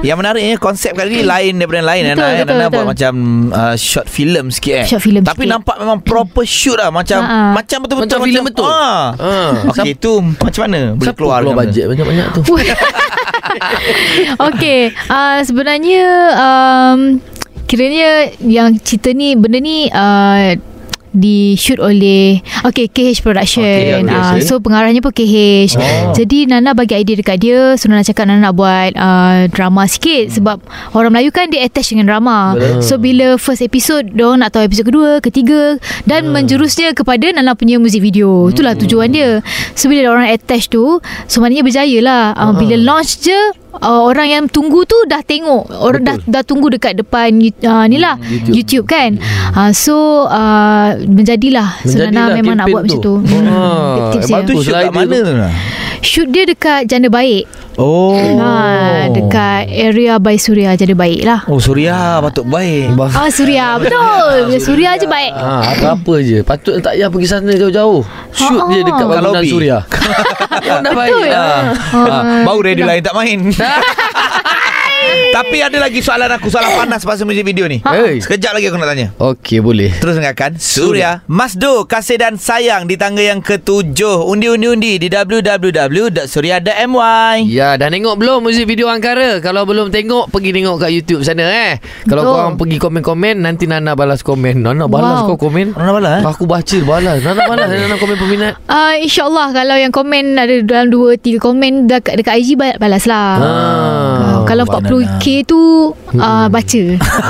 yang 0.00 0.16
menariknya 0.16 0.56
konsep 0.56 0.94
kali 0.94 1.10
ni 1.12 1.24
lain 1.26 1.58
daripada 1.58 1.76
yang 1.76 1.90
lain 1.90 2.02
Betul, 2.06 2.16
Nana, 2.16 2.30
betul, 2.30 2.46
Nana 2.46 2.62
betul. 2.62 2.72
buat 2.72 2.86
macam 2.86 3.14
uh, 3.50 3.74
short 3.74 4.06
film 4.06 4.44
sikit 4.48 4.74
eh. 4.78 4.86
Short 4.86 5.02
film 5.02 5.20
Tapi 5.20 5.42
sikit. 5.42 5.52
nampak 5.52 5.76
memang 5.76 5.98
proper 6.00 6.46
shoot 6.46 6.78
lah 6.78 6.88
macam 6.88 7.18
Ha-ha. 7.20 7.50
macam 7.52 7.78
betul-betul 7.82 8.08
Macam 8.08 8.20
filem 8.24 8.42
betul. 8.46 8.70
Ah. 8.70 9.04
Ha. 9.12 9.30
Okey 9.68 9.92
tu 9.98 10.12
macam 10.22 10.60
mana 10.64 10.80
boleh 10.94 11.04
Siapa 11.04 11.18
keluar 11.18 11.38
keluar 11.42 11.52
macam 11.52 11.66
bajet 11.66 11.84
banyak-banyak 11.90 12.26
tu? 12.32 12.40
Okay 14.40 14.80
uh, 15.08 15.38
Sebenarnya 15.42 16.02
um, 16.36 17.00
Kiranya 17.68 18.32
Yang 18.40 18.80
cerita 18.82 19.12
ni 19.12 19.36
Benda 19.36 19.60
ni 19.60 19.86
uh, 19.92 20.56
di 21.08 21.56
shoot 21.56 21.80
oleh 21.80 22.44
Okay 22.68 22.86
KH 22.86 23.24
Production. 23.24 23.64
Okay, 23.64 24.04
uh, 24.04 24.36
So 24.44 24.60
pengarahnya 24.60 25.00
pun 25.00 25.12
KH 25.12 25.80
Oh. 25.80 26.12
Jadi 26.14 26.48
Nana 26.48 26.72
bagi 26.76 26.94
idea 26.96 27.16
dekat 27.18 27.40
dia. 27.42 27.74
So 27.80 27.88
Nana 27.88 28.04
cakap 28.04 28.28
Nana 28.28 28.50
nak 28.50 28.54
buat 28.56 28.92
uh, 28.94 29.48
Drama 29.50 29.88
sikit. 29.88 30.36
Sebab 30.36 30.60
Orang 30.94 31.16
Melayu 31.16 31.32
kan 31.32 31.48
Dia 31.48 31.64
attach 31.64 31.90
dengan 31.92 32.12
drama. 32.12 32.54
Betul. 32.54 32.84
So 32.84 32.94
bila 33.00 33.40
first 33.40 33.64
episode 33.64 34.12
Diorang 34.14 34.44
nak 34.44 34.54
tahu 34.54 34.68
episode 34.68 34.88
kedua 34.88 35.10
Ketiga 35.24 35.80
Dan 36.04 36.30
menjurusnya 36.30 36.92
kepada 36.92 37.32
Nana 37.32 37.56
punya 37.56 37.80
music 37.80 38.04
video. 38.04 38.52
Itulah 38.52 38.76
tujuan 38.76 39.12
dia. 39.12 39.40
So 39.74 39.88
bila 39.88 40.12
orang 40.12 40.28
attach 40.28 40.68
tu 40.68 41.00
So 41.26 41.40
maknanya 41.40 41.64
berjaya 41.64 41.98
lah. 42.04 42.24
Uh, 42.36 42.52
Bila 42.56 42.76
launch 42.78 43.24
je 43.24 43.36
uh, 43.74 44.00
Orang 44.02 44.26
yang 44.26 44.44
tunggu 44.46 44.84
tu 44.84 44.96
Dah 45.04 45.20
tengok 45.20 45.68
Orang 45.70 46.02
dah, 46.02 46.16
dah 46.20 46.42
tunggu 46.42 46.68
dekat 46.68 46.96
depan 46.96 47.28
uh, 47.62 47.84
Ni 47.84 47.96
lah 47.96 48.16
YouTube. 48.16 48.30
YouTube, 48.30 48.54
YouTube 48.54 48.86
kan 48.86 49.10
uh, 49.52 49.70
So 49.70 49.94
uh, 50.24 50.96
Menjadilah 51.00 51.82
So 51.82 51.98
Nana 51.98 52.32
Menjadilah 52.32 52.34
memang 52.34 52.54
nak 52.56 52.66
buat 52.68 52.82
macam 52.84 53.00
tu. 53.00 53.14
tu 53.20 53.36
Ah, 53.44 54.10
Tips 54.12 54.26
dia. 54.26 54.34
bagus. 54.34 54.54
Tu 54.54 54.62
shoot 54.64 54.74
kat 54.74 54.92
mana 54.92 55.16
tu. 55.16 55.22
tu? 55.24 55.34
Shoot 55.98 56.28
dia 56.30 56.44
dekat 56.44 56.80
Janda 56.86 57.08
Baik 57.08 57.44
Oh. 57.78 58.18
Ha, 58.34 59.06
Dekat 59.08 59.70
area 59.70 60.18
by 60.18 60.34
Suria 60.34 60.74
Janda 60.74 60.92
Baik 60.92 61.22
lah 61.22 61.46
Oh 61.46 61.56
Suria 61.56 62.18
patut 62.18 62.42
baik. 62.42 62.90
Bah- 62.92 63.14
Ah 63.14 63.30
Suria 63.30 63.74
Betul. 63.80 64.58
Suria 64.58 64.94
je 64.94 65.06
baik. 65.06 65.30
Ha, 65.30 65.72
apa-apa 65.72 66.14
je. 66.18 66.42
Patut 66.42 66.74
tak 66.78 66.92
payah 66.92 67.06
pergi 67.06 67.28
sana 67.28 67.52
jauh-jauh. 67.52 68.02
Shoot 68.30 68.58
Ha, 68.58 68.66
je 68.68 68.80
ha. 68.80 68.84
dekat 68.84 68.98
Kat 69.00 69.08
bangunan. 69.14 69.44
Suria 69.46 69.78
Dah 70.58 70.92
baik. 70.98 71.12
Betul. 71.14 71.28
lah. 71.30 71.58
Ah, 71.94 72.22
Baru 72.42 72.60
radio 72.60 72.84
lain 72.84 72.98
tak 73.00 73.14
main 73.14 73.40
Tapi 75.30 75.60
ada 75.60 75.78
lagi 75.78 75.98
soalan 75.98 76.30
aku 76.30 76.48
Soalan 76.48 76.72
panas 76.76 77.02
pasal 77.02 77.22
muzik 77.22 77.42
video 77.42 77.64
ni. 77.64 77.78
Hey. 77.80 78.18
Sekejap 78.18 78.52
lagi 78.52 78.66
aku 78.66 78.76
nak 78.76 78.88
tanya. 78.88 79.06
Okey 79.16 79.58
boleh. 79.58 79.92
Terus 79.94 80.16
dengarkan. 80.16 80.56
Surya 80.58 81.22
Masdo 81.26 81.84
Kasih 81.84 82.16
dan 82.16 82.34
sayang 82.34 82.84
Di 82.84 82.94
tangga 82.94 83.20
yang 83.20 83.38
ketujuh. 83.38 84.24
Undi-undi-undi 84.24 84.96
Di 84.96 85.08
www.surya.my 86.08 87.36
Ya 87.44 87.74
dah 87.74 87.88
tengok 87.88 88.14
belum 88.14 88.38
muzik 88.40 88.64
video 88.64 88.88
Angkara 88.88 89.38
Kalau 89.38 89.62
belum 89.62 89.88
tengok 89.88 90.28
Pergi 90.28 90.50
tengok 90.50 90.76
kat 90.78 90.90
YouTube 90.90 91.22
sana 91.22 91.44
eh. 91.44 91.72
Kalau 92.04 92.22
Betul. 92.22 92.34
korang 92.34 92.54
pergi 92.56 92.76
komen-komen 92.78 93.36
Nanti 93.38 93.64
Nana 93.64 93.92
balas 93.92 94.20
komen. 94.20 94.60
Nana 94.60 94.86
balas 94.86 95.06
Wow. 95.20 95.28
kau 95.30 95.48
komen? 95.48 95.72
Mana 95.72 95.90
bala 95.90 96.10
eh? 96.18 96.22
Aku 96.22 96.44
baca 96.44 96.78
balas. 96.82 97.18
Nana 97.20 97.42
balas 97.42 97.68
Nana 97.68 97.96
komen 97.96 98.16
peminat. 98.16 98.52
Uh, 98.64 98.96
InsyaAllah 98.98 99.52
Kalau 99.52 99.76
yang 99.76 99.90
komen 99.90 100.34
Ada 100.34 100.54
dalam 100.62 100.88
2-3 100.90 101.38
komen 101.38 101.72
Dekat, 101.86 102.14
dekat 102.16 102.34
IG 102.38 102.54
ba- 102.54 102.76
Balas 102.76 103.04
lah 103.04 103.30
Ah, 103.38 104.27
Kalau 104.48 104.64
banana. 104.64 104.88
40k 104.88 105.24
tu 105.44 105.60
uh, 106.14 106.46
Baca 106.48 106.82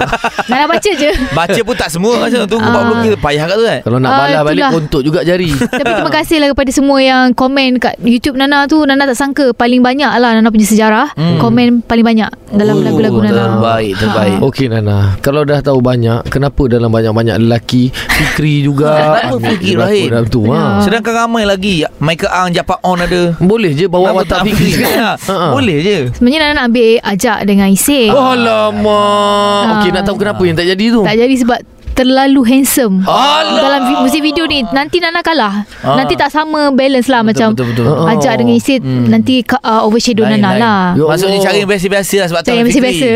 Nana 0.49 0.65
baca 0.65 0.91
je 0.93 1.11
Baca 1.29 1.61
pun 1.61 1.75
tak 1.75 1.89
semua 1.89 2.15
Macam 2.21 2.41
tu 2.45 2.57
Ah. 2.59 2.95
40 2.95 3.05
kira 3.05 3.17
Payah 3.19 3.45
kat 3.45 3.57
tu 3.57 3.65
kan 3.65 3.79
Kalau 3.83 3.99
nak 3.99 4.09
Ah, 4.09 4.19
balas 4.21 4.41
balik 4.41 4.55
itulah. 4.57 4.73
Kontok 4.73 5.03
juga 5.03 5.21
jari 5.23 5.51
Tapi 5.73 5.93
terima 5.93 6.13
kasih 6.13 6.37
lah 6.39 6.49
kepada 6.49 6.71
semua 6.71 6.99
yang 6.99 7.25
komen 7.33 7.71
kat 7.77 7.95
YouTube 7.99 8.35
Nana 8.35 8.65
tu 8.65 8.79
Nana 8.81 9.03
tak 9.05 9.17
sangka 9.17 9.51
paling 9.53 9.81
banyak 9.81 10.09
lah 10.09 10.31
Nana 10.33 10.49
punya 10.49 10.65
sejarah 10.65 11.11
Hmm. 11.11 11.39
Komen 11.39 11.83
paling 11.83 12.05
banyak 12.05 12.31
dalam 12.51 12.75
Oh, 12.75 12.85
lagu-lagu 12.85 13.19
Nana. 13.21 13.43
Terbaik 13.51 13.93
Terbaik 13.97 14.37
Okey 14.41 14.67
Nana 14.69 15.19
Kalau 15.19 15.43
dah 15.43 15.59
tahu 15.59 15.81
banyak 15.81 16.23
Kenapa 16.27 16.63
dalam 16.65 16.89
banyak-banyak 16.89 17.37
lelaki 17.39 17.91
Fikri 17.91 18.63
juga 18.63 18.93
Kenapa 19.19 19.37
Fikri 19.41 19.75
Rahim? 19.75 20.07
dalam 20.09 20.27
tu 20.27 20.47
ha. 20.47 20.79
Sedangkan 20.81 21.15
ramai 21.19 21.43
lagi 21.43 21.83
Michael 21.99 22.31
Ang 22.31 22.51
Japak 22.53 22.79
On 22.81 22.97
ada 22.97 23.35
Boleh 23.37 23.73
je 23.73 23.87
bawa 23.87 24.15
watak 24.15 24.39
tak 24.39 24.47
Fikri 24.47 24.71
Fikri? 24.73 24.85
Ha, 24.95 25.15
ha. 25.19 25.51
Boleh 25.51 25.77
je 25.81 25.97
Sebenarnya 26.13 26.39
Nana 26.41 26.53
nak 26.55 26.65
ambil 26.69 26.93
ajak 27.09 27.39
dengan 27.43 27.69
Isik. 27.69 28.13
Oh 28.13 28.33
alamak 28.33 29.81
Okey 29.81 29.89
Ah. 29.89 29.93
nak 29.95 30.03
tahu 30.05 30.17
kenapa 30.19 30.43
yang 30.43 30.57
tak 30.57 30.69
jadi 30.69 30.85
tu 30.91 31.01
Tak 31.03 31.17
jadi 31.17 31.35
sebab 31.35 31.59
terlalu 31.99 32.41
handsome 32.45 33.03
Alah. 33.03 33.59
dalam 33.59 33.81
vi- 33.85 34.01
muzik 34.01 34.23
video 34.23 34.47
ni 34.47 34.63
nanti 34.69 34.99
Nana 34.99 35.19
kalah 35.19 35.67
Ah. 35.79 35.95
nanti 35.95 36.15
tak 36.15 36.31
sama 36.31 36.71
balance 36.71 37.07
lah 37.07 37.21
macam 37.21 37.51
betul, 37.51 37.75
betul. 37.75 37.87
Ah. 37.89 38.13
ajak 38.13 38.35
dengan 38.37 38.55
Isid 38.55 38.81
nanti 38.85 39.43
ka- 39.43 39.59
uh, 39.61 39.83
overshadow 39.83 40.23
Lain, 40.23 40.39
Nana 40.39 40.49
lain. 40.49 40.61
lah 40.61 40.81
Ya 40.95 41.05
Maksudnya 41.09 41.39
cara 41.41 41.57
yang 41.57 41.67
biasa-biasa 41.67 42.15
lah 42.17 42.27
Sebab 42.29 42.41
tu 42.41 42.49
Fikri. 42.49 42.63
biasa-biasa. 42.65 43.09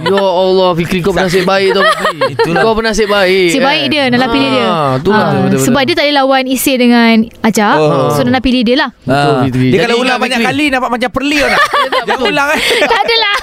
Ya 0.00 0.14
Allah 0.18 0.68
Fikri 0.74 0.98
kau 1.00 1.10
penasib 1.10 1.42
baik 1.44 1.70
tau 1.72 1.82
Fikri 1.84 2.18
Itulah. 2.32 2.62
Kau 2.62 2.74
penasib 2.74 3.06
baik 3.08 3.50
Si 3.50 3.58
baik 3.58 3.84
dia 3.88 4.02
Nana 4.08 4.26
pilih 4.26 4.48
dia 4.48 4.66
Ah, 4.66 4.90
betul-betul. 4.96 5.58
Sebab 5.60 5.82
dia 5.82 5.94
tak 5.94 6.04
boleh 6.04 6.16
lawan 6.16 6.44
Isir 6.44 6.76
dengan 6.76 7.14
Ajak 7.40 7.74
Oh. 7.76 8.10
So 8.10 8.22
Nana 8.22 8.38
pilih 8.38 8.62
dia 8.62 8.76
lah 8.76 8.90
Betul, 8.96 9.14
Ah. 9.28 9.42
Fitri. 9.44 9.66
Dia 9.68 9.78
kalau 9.84 9.96
ulang 10.00 10.18
banyak 10.18 10.38
kali 10.40 10.64
Nampak 10.68 10.90
macam 10.92 11.10
perli 11.12 11.38
nak 11.40 11.60
Jangan 12.08 12.18
ulang 12.24 12.48
eh 12.52 12.62
Tak 12.80 12.98
adalah 13.00 13.34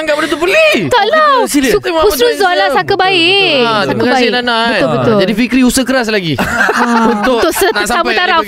anggap 0.00 0.14
benda 0.16 0.28
tu 0.28 0.36
beli 0.36 0.86
Tak 0.86 1.04
lah. 1.06 1.44
Husnuzon 2.02 2.52
lah 2.52 2.68
Saka 2.72 2.94
baik. 2.94 3.54
Ah, 3.60 3.82
Saka 3.82 3.90
terima 3.90 4.02
kasih 4.08 4.26
baik. 4.26 4.34
Nana. 4.34 4.50
Kan. 4.50 4.70
Betul 4.70 4.80
Ah, 4.80 4.92
betul. 4.96 5.16
Jadi 5.20 5.32
Fikri 5.34 5.60
usaha 5.62 5.84
keras 5.84 6.06
lagi. 6.08 6.34
Ah, 6.36 7.08
Untuk 7.12 7.38
se- 7.50 7.68
nak 7.68 7.84
sama 7.84 8.02
sampai 8.02 8.14
taraf. 8.16 8.40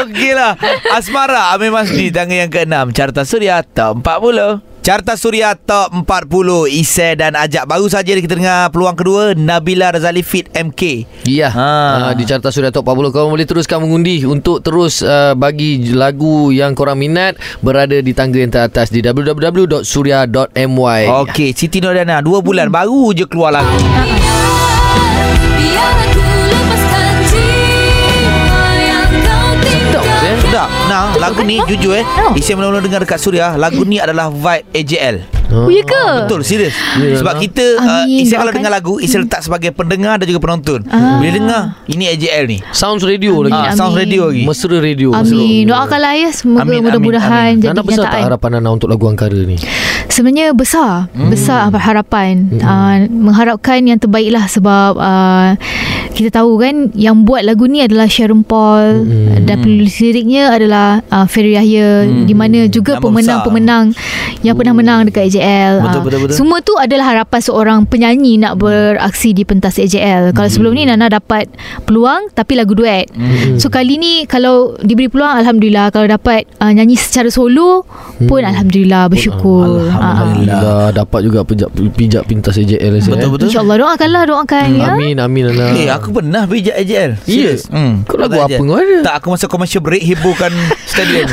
Okey 0.00 0.32
lah 0.32 0.54
Asmara 0.88 1.50
Amir 1.50 1.68
Masdi 1.68 2.08
Tangga 2.08 2.36
yang 2.36 2.46
ke-6 2.46 2.92
Carta 2.92 3.22
Suria 3.22 3.60
Top 3.64 4.00
40 4.00 4.67
Carta 4.88 5.20
Suria 5.20 5.52
Top 5.52 5.92
40 5.92 6.64
Isai 6.72 7.12
dan 7.12 7.36
Ajak. 7.36 7.68
Baru 7.68 7.92
saja 7.92 8.08
kita 8.08 8.40
dengar 8.40 8.72
peluang 8.72 8.96
kedua 8.96 9.36
Nabila 9.36 9.92
Razali 9.92 10.24
Fit 10.24 10.48
MK 10.56 11.04
Ya 11.28 11.52
Ha. 11.52 12.08
ha. 12.08 12.16
Di 12.16 12.24
Carta 12.24 12.48
Suria 12.48 12.72
Top 12.72 12.88
40 12.88 13.12
Korang 13.12 13.28
boleh 13.28 13.44
teruskan 13.44 13.84
mengundi 13.84 14.24
Untuk 14.24 14.64
terus 14.64 15.04
uh, 15.04 15.36
bagi 15.36 15.92
lagu 15.92 16.48
yang 16.56 16.72
korang 16.72 16.96
minat 16.96 17.36
Berada 17.60 18.00
di 18.00 18.16
tangga 18.16 18.40
yang 18.40 18.48
teratas 18.48 18.88
Di 18.88 19.04
www.surya.my 19.04 21.02
Okey 21.20 21.52
Siti 21.52 21.84
Nordana 21.84 22.24
2 22.24 22.40
bulan 22.40 22.72
Baru 22.72 23.12
je 23.12 23.28
keluar 23.28 23.60
lagu 23.60 23.76
Nah 30.88 31.12
lagu 31.14 31.40
ni 31.42 31.60
jujur 31.62 31.92
eh 31.92 32.04
Oh. 32.18 32.32
Isai 32.32 32.52
mula-mula 32.52 32.80
dengar 32.80 33.00
dekat 33.00 33.18
Suria 33.18 33.54
Lagu 33.54 33.84
ni 33.84 33.96
adalah 33.96 34.28
vibe 34.28 34.64
AJL 34.72 35.16
Oh 35.48 35.68
ya 35.68 35.80
ke? 35.80 36.02
Betul 36.24 36.40
serius 36.42 36.76
Ya, 36.94 37.16
Sebab 37.16 37.36
Nana. 37.36 37.42
kita 37.42 37.66
uh, 37.76 38.04
Amin, 38.04 38.20
Isai 38.20 38.36
kalau 38.36 38.52
dengar 38.52 38.68
lagu 38.70 38.92
Isai 38.96 39.20
letak 39.20 39.40
sebagai 39.40 39.70
pendengar 39.70 40.16
Dan 40.16 40.26
juga 40.26 40.40
penonton 40.42 40.80
Ah. 40.86 41.16
Bila 41.18 41.30
dengar 41.30 41.62
Ini 41.86 42.04
AJL 42.10 42.44
ni 42.46 42.58
Sounds 42.70 43.00
radio 43.00 43.32
Amin, 43.34 43.48
lagi 43.48 43.60
Ah, 43.62 43.72
Sound 43.74 43.92
amin. 43.92 44.00
radio 44.02 44.20
lagi 44.26 44.42
Mesra 44.44 44.76
radio 44.78 45.08
Amin 45.12 45.28
mesra. 45.28 45.68
Doakanlah 45.68 46.12
ya 46.14 46.30
Semoga 46.30 46.58
Amin, 46.58 46.72
amin, 46.74 46.80
mudah-mudahan 46.84 47.32
amin. 47.52 47.56
Jadi 47.58 47.68
Nana 47.70 47.82
besar 47.82 47.96
tak 47.98 48.08
kenyataan 48.08 48.26
harapan 48.26 48.50
Nana 48.54 48.68
Untuk 48.70 48.88
lagu 48.88 49.04
Angkara 49.06 49.40
ni 49.40 49.56
Sebenarnya 50.08 50.46
besar 50.52 50.92
hmm. 51.10 51.28
Besar 51.28 51.58
harapan 51.70 52.32
hmm. 52.48 52.60
uh, 52.60 52.96
Mengharapkan 53.08 53.78
yang 53.82 53.96
terbaik 53.96 54.28
lah 54.30 54.44
Sebab 54.44 54.90
uh, 54.96 55.48
kita 56.18 56.34
tahu 56.34 56.58
kan 56.58 56.90
yang 56.92 57.22
buat 57.22 57.46
lagu 57.46 57.64
ni 57.64 57.78
adalah 57.78 58.10
Sharon 58.10 58.42
Paul 58.42 59.06
Hmm. 59.06 59.46
dan 59.46 59.62
penulis 59.62 59.94
liriknya 59.96 60.50
adalah 60.50 60.98
uh, 61.06 61.24
Ferry 61.24 61.54
Yahya 61.54 62.02
Hmm. 62.04 62.26
di 62.26 62.34
mana 62.34 62.66
juga 62.66 62.98
Nama 62.98 63.04
pemenang-pemenang 63.06 63.84
yang 64.40 64.54
pernah 64.54 64.74
menang 64.74 65.06
dekat 65.06 65.30
AJL. 65.30 65.74
Betul, 65.78 65.86
Ah, 65.88 66.02
betul, 66.02 66.18
betul. 66.24 66.34
Semua 66.34 66.58
tu 66.58 66.74
adalah 66.74 67.06
harapan 67.08 67.40
seorang 67.40 67.78
penyanyi 67.84 68.34
nak 68.36 68.58
beraksi 68.58 69.30
di 69.30 69.42
pentas 69.42 69.78
AJL. 69.78 70.30
Kalau 70.32 70.48
sebelum 70.48 70.74
ni 70.74 70.82
Nana 70.84 71.06
dapat 71.06 71.46
peluang 71.84 72.30
tapi 72.32 72.54
lagu 72.54 72.74
duet. 72.74 73.06
Hmm. 73.10 73.54
So 73.56 73.68
kali 73.68 73.94
ni 73.94 74.26
kalau 74.26 74.74
diberi 74.80 75.06
peluang 75.06 75.38
alhamdulillah 75.38 75.90
kalau 75.90 76.06
dapat 76.08 76.50
uh, 76.58 76.68
nyanyi 76.68 76.98
secara 76.98 77.28
solo 77.28 77.86
pun 78.20 78.42
alhamdulillah 78.42 79.06
bersyukur. 79.06 79.86
Ah, 79.88 79.94
ah. 79.94 80.10
Alhamdulillah 80.18 80.82
dapat 80.92 81.20
juga 81.22 81.40
pijak 81.42 81.68
pijak 81.94 82.22
pintas 82.26 82.58
AJL 82.58 82.98
saya. 82.98 83.14
Betul, 83.14 83.28
betul. 83.32 83.46
InsyaAllah 83.48 83.76
doakanlah 83.78 84.22
doakan 84.24 84.66
ya. 84.72 84.86
Amin 84.90 85.16
amin 85.16 85.44
Ana. 85.48 85.66
Eh 85.72 85.86
aku 85.88 86.07
pernah 86.10 86.42
pijak 86.44 86.76
AJL 86.76 87.10
Ya? 87.18 87.22
Serius 87.22 87.62
hmm. 87.66 88.04
Kau 88.04 88.16
lagu 88.16 88.36
apa 88.36 88.54
kau 88.54 88.74
ada? 88.74 88.98
Tak 89.02 89.14
aku 89.16 89.26
masa 89.30 89.46
commercial 89.46 89.80
break 89.80 90.00
Hiburkan 90.00 90.52
stadium 90.90 91.28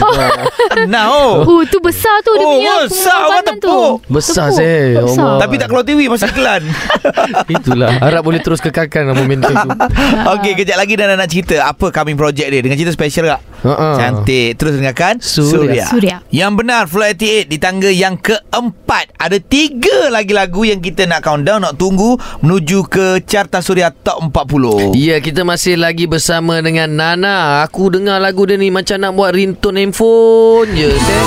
Pernah 0.68 1.04
oh 1.10 1.34
Oh 1.42 1.62
tu 1.64 1.80
besar 1.80 2.20
tu 2.22 2.32
dia 2.34 2.46
Oh, 2.46 2.84
besar, 2.84 3.18
orang 3.26 3.44
tu. 3.56 3.68
tepuk. 3.68 3.96
Besar, 4.08 4.48
saya. 4.50 5.00
Ya. 5.00 5.26
Tapi 5.38 5.56
tak 5.56 5.68
keluar 5.68 5.84
TV 5.84 6.06
Masa 6.06 6.26
iklan 6.26 6.64
Itulah. 7.56 7.92
Harap 7.98 8.22
boleh 8.22 8.40
terus 8.40 8.60
kekalkan 8.60 9.10
momentum 9.10 9.52
tu. 9.52 9.70
Okey 10.34 10.54
kejap 10.56 10.76
lagi 10.76 10.94
Nana 10.96 11.16
nak 11.16 11.28
cerita 11.28 11.64
Apa 11.64 11.90
coming 11.90 12.16
project 12.16 12.48
dia 12.48 12.60
Dengan 12.60 12.76
cerita 12.76 12.92
special 12.92 13.26
tak 13.30 13.42
Ha-ha. 13.66 13.90
Cantik 13.98 14.62
Terus 14.62 14.78
dengarkan 14.78 15.18
Suria. 15.18 15.90
Suria. 15.90 16.18
Yang 16.30 16.52
benar 16.62 16.86
Flow 16.86 17.02
88 17.02 17.50
Di 17.50 17.58
tangga 17.58 17.90
yang 17.90 18.22
keempat 18.22 19.18
Ada 19.18 19.42
tiga 19.42 20.14
lagi 20.14 20.38
lagu 20.38 20.62
Yang 20.62 20.94
kita 20.94 21.10
nak 21.10 21.26
countdown 21.26 21.66
Nak 21.66 21.82
tunggu 21.82 22.14
Menuju 22.46 22.86
ke 22.86 23.26
Carta 23.26 23.66
Suria 23.66 23.90
Top 23.90 24.22
40 24.22 24.94
Ya, 24.94 25.18
kita 25.20 25.42
masih 25.42 25.80
lagi 25.80 26.06
bersama 26.06 26.62
dengan 26.62 26.90
Nana. 26.92 27.64
Aku 27.66 27.90
dengar 27.90 28.20
lagu 28.22 28.46
dia 28.46 28.60
ni 28.60 28.70
macam 28.70 28.98
nak 29.00 29.12
buat 29.16 29.32
ringtone 29.34 29.84
handphone 29.84 30.70
je. 30.74 30.90
Seh. 30.94 31.24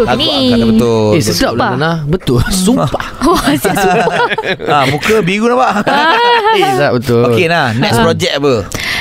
Betul 0.00 0.06
ke 0.06 0.16
ni? 0.16 0.32
Betul 0.68 1.06
Eh, 1.10 1.20
sedap 1.20 1.52
lah. 1.54 1.70
Nana. 1.72 1.92
Betul. 2.04 2.40
Sumpah. 2.48 2.90
Oh, 3.20 3.36
asyik 3.36 3.74
sumpah. 3.74 4.24
ha, 4.64 4.86
Muka 4.86 5.20
biru 5.20 5.46
nampak 5.46 5.84
eh, 6.56 6.72
tak 6.72 6.92
betul. 6.94 7.28
Okey 7.28 7.44
nah 7.44 7.74
Next 7.74 7.98
project 7.98 8.32
apa 8.34 8.54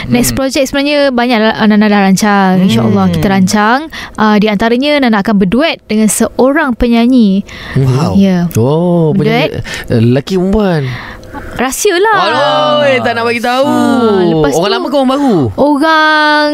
Next 0.05 0.31
project 0.33 0.65
sebenarnya 0.65 0.99
banyak 1.09 1.37
lah 1.37 1.63
Nana 1.63 1.85
dah 1.85 2.01
rancang. 2.01 2.59
InsyaAllah 2.61 3.07
kita 3.09 3.27
rancang. 3.27 3.87
Uh, 4.13 4.35
di 4.35 4.47
antaranya 4.47 4.99
Nana 4.99 5.19
akan 5.19 5.35
berduet 5.37 5.79
dengan 5.85 6.07
seorang 6.07 6.73
penyanyi. 6.73 7.43
Wow. 7.73 8.15
Ya. 8.15 8.47
Oh, 8.53 9.11
Duet. 9.11 9.51
penyanyi. 9.51 9.63
eh, 9.85 9.99
Lelaki 10.01 10.33
perempuan. 10.35 10.83
Rahsia 11.53 11.95
lah. 11.95 12.17
Aduh, 12.19 12.39
eh, 12.85 12.97
tak 12.99 13.13
nak 13.13 13.23
bagi 13.23 13.39
tahu. 13.39 13.65
Ah, 13.65 14.19
lepas 14.23 14.51
orang 14.53 14.63
tu- 14.63 14.73
lama 14.73 14.85
ke 14.85 14.95
orang 14.95 15.09
baru? 15.09 15.37
Orang 15.53 16.47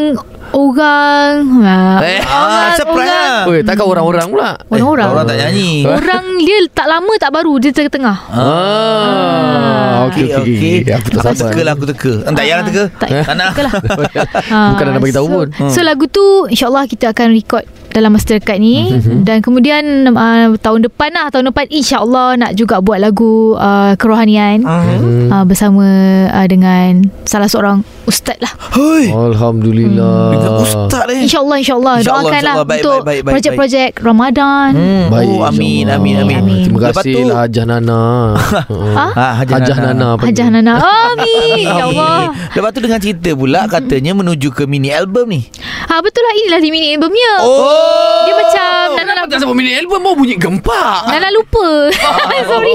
orang 0.54 1.34
ah, 1.60 1.98
Eh, 1.98 2.22
Ah, 2.22 2.72
surprise 2.72 3.04
lah. 3.04 3.44
Oi, 3.44 3.60
takkan 3.60 3.84
orang-orang 3.84 4.26
pula. 4.28 4.50
Orang-orang. 4.64 5.06
Orang 5.08 5.24
tak 5.26 5.36
nyanyi 5.36 5.82
Orang 5.84 6.24
dia 6.38 6.58
tak 6.70 6.86
lama 6.86 7.12
tak 7.16 7.30
baru 7.30 7.52
Dia 7.58 7.70
tengah-tengah 7.70 8.16
Ah, 8.30 10.06
okey 10.06 10.24
okey. 10.24 10.36
okey. 10.36 10.76
okey. 10.80 10.94
Aku 10.94 11.08
tak 11.10 11.20
Aku 11.20 11.28
sabar. 11.34 11.50
teka 11.50 11.60
lah 11.60 11.72
aku 11.74 11.84
teka 11.86 12.12
Tak 12.24 12.32
payah 12.36 12.54
nak 12.54 12.64
teka 12.64 12.84
Tak, 12.94 13.08
Tak 13.20 13.34
nak 13.34 13.48
teka 13.50 13.62
lah. 13.62 13.72
Bukan 14.70 14.84
nak 14.86 15.00
bagi 15.00 15.14
tahu 15.14 15.26
so, 15.26 15.34
pun. 15.34 15.46
So 15.68 15.80
lagu 15.80 16.04
tu 16.06 16.24
InsyaAllah 16.46 16.84
kita 16.86 17.10
akan 17.10 17.26
record 17.30 17.64
dalam 17.94 18.10
masa 18.10 18.36
dekat 18.36 18.58
ni. 18.58 18.90
Dan 19.22 19.38
kemudian 19.38 20.10
uh, 20.10 20.58
tahun 20.58 20.90
depan 20.90 21.14
lah 21.14 21.30
tahun 21.30 21.54
depan 21.54 21.70
insyaallah 21.70 22.34
nak 22.34 22.52
juga 22.58 22.82
buat 22.82 22.98
lagu 22.98 23.54
uh, 23.54 23.94
kerohanian. 23.94 24.66
Hmm. 24.66 25.30
uh, 25.30 25.44
bersama 25.46 25.86
uh, 26.34 26.46
dengan 26.50 27.06
salah 27.22 27.46
seorang 27.46 27.86
ustaz 28.04 28.36
lah. 28.42 28.50
Hoi. 28.74 29.08
Alhamdulillah. 29.08 30.34
Dengan 30.34 30.50
ustaz 30.60 31.04
ni 31.08 31.30
insyaallah 31.30 31.56
insyaallah. 31.62 31.94
InsyaAllah, 31.94 31.96
doakanlah 32.02 32.34
insyaAllah. 32.34 32.66
Baik, 32.66 32.82
untuk 32.82 32.92
baik, 32.92 33.04
baik, 33.04 33.22
baik, 33.22 33.34
projek-projek 33.34 33.90
Ramadan. 34.00 34.70
Hmm, 34.74 35.04
Baik, 35.08 35.28
oh, 35.30 35.40
amin, 35.44 35.84
insyaAllah. 35.86 35.94
amin, 35.94 36.14
amin, 36.18 36.36
Amin. 36.40 36.62
Terima 36.66 36.78
Lepas 36.80 36.96
kasih 36.98 37.14
tu- 37.14 37.28
lah 37.28 37.36
Hajah 37.46 37.64
Nana. 37.68 38.02
Ha? 38.34 38.60
Ha, 39.14 39.26
Hajah, 39.42 39.54
Hajah 39.60 39.76
Nana. 39.78 39.92
Nana. 39.94 40.22
Hajah 40.24 40.48
Nana. 40.50 40.74
Amin. 40.80 41.64
Ya 41.64 41.84
Allah. 41.86 42.18
Lepas 42.54 42.70
tu 42.74 42.80
dengan 42.82 42.98
cerita 42.98 43.30
pula 43.34 43.66
Katanya 43.66 44.12
menuju 44.16 44.48
ke 44.54 44.64
mini 44.64 44.90
album 44.90 45.30
ni 45.30 45.46
ha 45.94 46.02
betul 46.02 46.20
lah 46.20 46.34
inilah 46.34 46.58
di 46.58 46.68
mini 46.68 46.86
albumnya 46.90 47.32
Oh 47.38 48.26
dia 48.26 48.34
macam 48.34 48.70
Nana 48.90 49.02
Kenapa 49.04 49.20
nak 49.20 49.26
tak 49.30 49.38
sebut 49.40 49.54
mini 49.54 49.70
album 49.72 50.00
mau 50.00 50.14
bunyi 50.14 50.34
gempak? 50.34 51.06
Nana 51.06 51.30
lupa 51.30 51.66
Sorry 52.50 52.74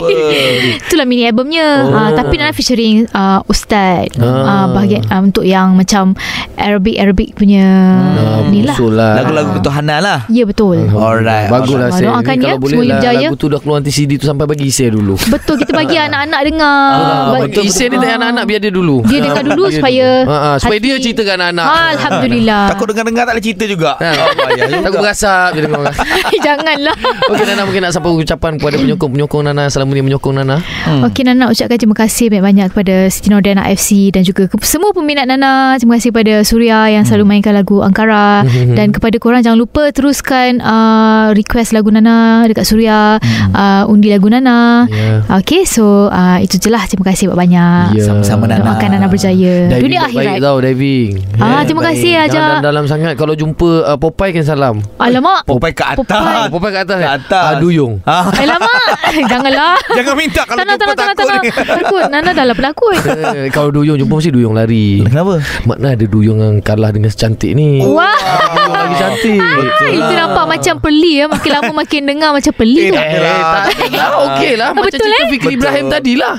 Itulah 0.80 1.04
mini 1.04 1.26
albumnya 1.26 1.84
oh. 1.84 1.92
uh, 1.92 2.10
Tapi 2.14 2.34
Nana 2.36 2.52
featuring 2.52 3.04
uh, 3.12 3.44
Ustaz 3.46 4.08
Ah. 4.16 4.24
uh, 4.24 4.68
Bahagian 4.72 5.04
uh, 5.06 5.20
Untuk 5.20 5.44
yang 5.44 5.76
macam 5.76 6.16
Arabic-Arabic 6.56 7.36
punya 7.36 7.66
Ah, 8.10 8.42
Ni 8.46 8.64
lah 8.64 8.72
musuh 8.72 8.90
lah. 8.90 9.12
Lagu-lagu 9.18 9.50
ketuhanan 9.58 10.00
lah 10.00 10.20
Ya 10.28 10.44
betul 10.44 10.80
Alright, 10.90 11.48
Bagus 11.50 11.76
alright. 11.76 11.82
lah 11.82 11.90
saya. 11.92 12.08
Doakan 12.10 12.36
ya, 12.38 12.54
semoga 12.56 12.72
lah 12.80 12.80
berjaya. 12.96 13.20
lagu 13.26 13.36
tu 13.36 13.48
dah 13.48 13.60
keluar 13.60 13.78
nanti 13.78 13.92
CD 13.92 14.12
tu 14.16 14.26
sampai 14.26 14.46
bagi 14.46 14.64
Isai 14.66 14.90
dulu. 14.90 15.20
Betul 15.26 15.56
kita 15.58 15.72
bagi 15.74 15.98
anak-anak 16.08 16.40
dengar 16.46 16.80
Ah, 16.96 17.40
betul, 17.42 17.64
Isai 17.66 17.90
ni 17.90 17.98
tak 17.98 18.16
anak-anak 18.16 18.44
biar 18.46 18.60
dia 18.60 18.72
dulu. 18.72 19.04
Dia 19.04 19.20
dengar 19.20 19.44
dulu 19.44 19.64
supaya 19.70 20.08
supaya 20.56 20.78
dia 20.78 20.94
cerita 20.98 21.22
kat 21.22 21.36
anak-anak. 21.36 21.66
Ah, 21.66 21.88
Alhamdulillah 21.92 22.64
Takut 22.70 22.88
dengar-dengar 23.10 23.26
tak 23.26 23.34
boleh 23.36 23.46
cerita 23.46 23.66
juga 23.66 23.92
Ha. 24.00 24.12
Oh. 24.16 24.82
Takut 24.86 25.00
berasap 25.02 25.50
je 25.58 25.60
dengar 25.66 25.80
orang. 25.82 25.96
Janganlah 26.46 26.96
Okey 27.30 27.46
Nana 27.46 27.62
mungkin 27.66 27.82
nak 27.84 27.94
sampai 27.94 28.12
ucapan 28.14 28.52
kepada 28.62 28.76
penyokong-penyokong 28.80 29.44
Nana 29.50 29.64
selama 29.68 29.92
ni 29.98 30.02
menyokong 30.06 30.36
Nana. 30.40 30.58
Hmm. 30.86 31.02
Okey 31.10 31.24
Nana 31.26 31.50
ucapkan 31.50 31.78
terima 31.78 31.96
kasih 31.98 32.30
banyak-banyak 32.30 32.68
kepada 32.72 32.96
Siti 33.10 33.28
Nordana 33.34 33.66
FC 33.68 34.14
dan 34.14 34.22
juga 34.22 34.46
ke 34.46 34.56
semua 34.62 34.94
peminat 34.94 35.26
Nana. 35.26 35.76
Terima 35.82 35.98
kasih 35.98 36.14
kepada 36.14 36.46
Surya 36.46 36.90
yang 36.94 37.04
selalu 37.04 37.26
mainkan 37.26 37.58
lagu 37.58 37.82
Angkara 37.82 38.46
dan 38.78 38.94
kepada 38.94 39.18
korang 39.18 39.42
jangan 39.42 39.58
lupa 39.58 39.90
teruskan 39.90 40.62
uh, 40.62 41.34
request 41.34 41.74
lagu 41.74 41.90
Nana 41.90 42.46
dekat 42.46 42.66
Surya, 42.66 43.18
uh, 43.54 43.84
undi 43.92 44.14
lagu 44.14 44.30
Nana. 44.30 44.86
Ya. 44.90 45.26
Okey 45.42 45.66
so 45.66 46.08
uh, 46.14 46.38
itu 46.40 46.62
je 46.62 46.70
lah. 46.70 46.86
Terima 46.86 47.10
kasih 47.10 47.30
banyak-banyak. 47.32 48.00
Ya. 48.00 48.04
Sama-sama 48.06 48.46
Nana. 48.50 48.64
Doakan 48.66 48.90
Nana 48.96 49.08
berjaya. 49.08 49.56
Diving 49.70 49.84
Dunia 49.86 50.02
baik 50.08 50.16
akhirat. 50.16 50.38
tau 50.44 50.58
diving. 50.60 51.12
Ah, 51.40 51.62
terima 51.64 51.82
baik. 51.82 51.96
kasih 51.96 52.14
Aja. 52.20 52.42
dalam-dalam 52.60 52.84
sangat 52.90 53.14
Kalau 53.14 53.32
jumpa 53.32 53.70
uh, 53.86 53.96
Popeye 53.96 54.32
kan 54.32 54.44
salam 54.44 54.76
Alamak. 54.98 55.46
Popeye 55.46 55.72
ke 55.72 55.86
atas 55.86 56.02
Popeye. 56.02 56.18
oh, 56.36 56.46
Popeye 56.50 56.72
kat 56.72 56.82
atas 56.84 56.98
Kat 56.98 57.06
eh? 57.06 57.12
atas 57.22 57.44
ah, 57.46 57.56
Duyung 57.56 57.94
ah. 58.04 58.26
Alamak. 58.42 58.82
Janganlah. 59.32 59.74
Jangan 59.98 60.16
minta 60.16 60.42
Kalau 60.42 60.58
Tanah, 60.60 60.74
jumpa 60.74 60.94
tanah, 60.94 61.14
takut 61.14 61.30
tanah. 61.30 61.42
Takut. 61.78 62.04
Nana 62.10 62.30
dah 62.32 62.44
lah 62.44 62.56
penakut. 62.56 62.98
eh, 62.98 63.48
Kalau 63.50 63.70
Duyung 63.70 63.96
jumpa 63.96 64.14
Mesti 64.16 64.32
Duyung 64.32 64.54
lari 64.54 65.02
Kenapa? 65.02 65.38
Makna 65.64 65.94
ada 65.94 66.06
Duyung 66.06 66.40
yang 66.40 66.56
kalah 66.60 66.90
dengan 66.90 67.08
secantik 67.08 67.54
ni 67.54 67.80
Wah. 67.80 68.10
Duyung 68.50 68.74
lagi 68.74 68.96
cantik 68.98 69.40
Ah, 69.40 69.88
itu 69.88 70.14
nampak 70.14 70.46
macam 70.50 70.76
peli 70.80 71.14
ya. 71.18 71.26
Makin 71.28 71.52
lama 71.52 71.72
makin 71.76 72.02
dengar 72.04 72.30
macam 72.32 72.52
peli 72.52 72.82
Eh, 72.82 72.92
tak 72.92 73.00
Eh, 73.00 73.12
adalah. 73.14 73.38
tak 73.70 73.86
adalah 73.86 74.10
Okey 74.28 74.54
lah 74.56 74.68
Macam 74.72 74.90
Betul, 74.90 75.00
cerita 75.00 75.22
eh? 75.22 75.30
Fikri 75.30 75.54
Ibrahim 75.54 75.86
tadi 75.88 76.14
lah 76.16 76.34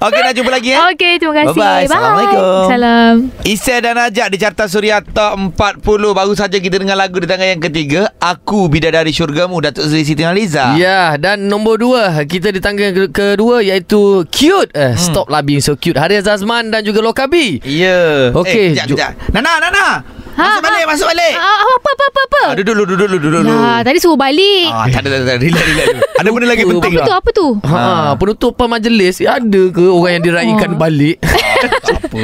Okey 0.00 0.16
nak 0.18 0.32
jumpa 0.32 0.48
lagi 0.50 0.72
eh 0.72 0.80
Okey, 0.90 1.12
terima 1.14 1.34
kasih. 1.36 1.52
Bye-bye. 1.54 1.84
Assalamualaikum. 1.84 2.64
Salam. 2.66 3.14
Isai 3.44 3.78
dan 3.78 3.96
Ajak 3.96 4.26
di 4.26 4.36
Carta 4.36 4.64
Suria 4.64 5.04
Top 5.04 5.36
40 5.36 5.84
Baru 6.10 6.32
saja 6.32 6.56
kita 6.56 6.80
dengar 6.80 6.96
lagu 6.96 7.16
di 7.16 7.28
tangga 7.28 7.44
yang 7.44 7.60
ketiga 7.60 8.08
Aku 8.16 8.66
Bidadari 8.66 9.10
Syurgamu 9.10 9.60
Datuk 9.60 9.84
Seri 9.84 10.00
Siti 10.02 10.24
Nurhaliza 10.24 10.72
Ya 10.74 11.16
dan 11.16 11.44
nombor 11.44 11.76
dua 11.76 12.24
Kita 12.24 12.48
di 12.48 12.58
tangga 12.58 12.88
ke- 12.90 13.12
kedua 13.12 13.60
Iaitu 13.60 14.24
Cute 14.26 14.72
eh, 14.72 14.96
Stop 14.96 15.28
lah 15.28 15.40
being 15.40 15.60
so 15.60 15.74
cute 15.74 15.94
Haris 15.94 16.24
Azman 16.24 16.68
dan 16.68 16.80
juga 16.80 17.00
Lokabi 17.00 17.60
Ya 17.60 18.32
Okey, 18.32 18.72
eh, 18.72 18.72
kejap, 18.72 18.86
ju- 18.86 18.96
kejap. 18.96 19.12
Nana, 19.30 19.52
Nana 19.60 19.86
Masuk 20.32 20.60
balik, 20.60 20.84
masuk 20.86 21.06
balik 21.06 21.34
Ah, 21.34 21.58
apa 21.68 21.88
apa 21.90 22.04
apa 22.04 22.20
apa? 22.22 22.40
ah, 22.42 22.52
Duduk 22.52 22.74
dulu, 22.74 22.82
duduk 22.86 23.06
dulu, 23.06 23.16
duduk 23.20 23.40
dulu 23.42 23.52
Ya, 23.52 23.74
tadi 23.80 23.98
suruh 23.98 24.16
balik. 24.16 24.66
Ah, 24.68 24.86
tak 24.86 25.00
ada, 25.02 25.08
tak 25.20 25.36
ada, 25.36 25.40
relax, 25.40 25.64
relax. 25.64 25.88
Ada 26.20 26.28
benda 26.28 26.46
lagi 26.46 26.62
Apa 26.62 26.70
penting 26.74 26.92
apa 26.92 27.02
tu? 27.02 27.14
Apa 27.14 27.30
tu? 27.32 27.46
Ha, 27.64 27.80
penutupan 28.14 28.66
majlis 28.68 29.16
Ada 29.20 29.62
ke 29.70 29.84
orang 29.86 30.12
yang 30.12 30.24
diraikan 30.24 30.70
Oh. 30.70 30.78
balik 30.78 31.16
Apa? 31.24 32.16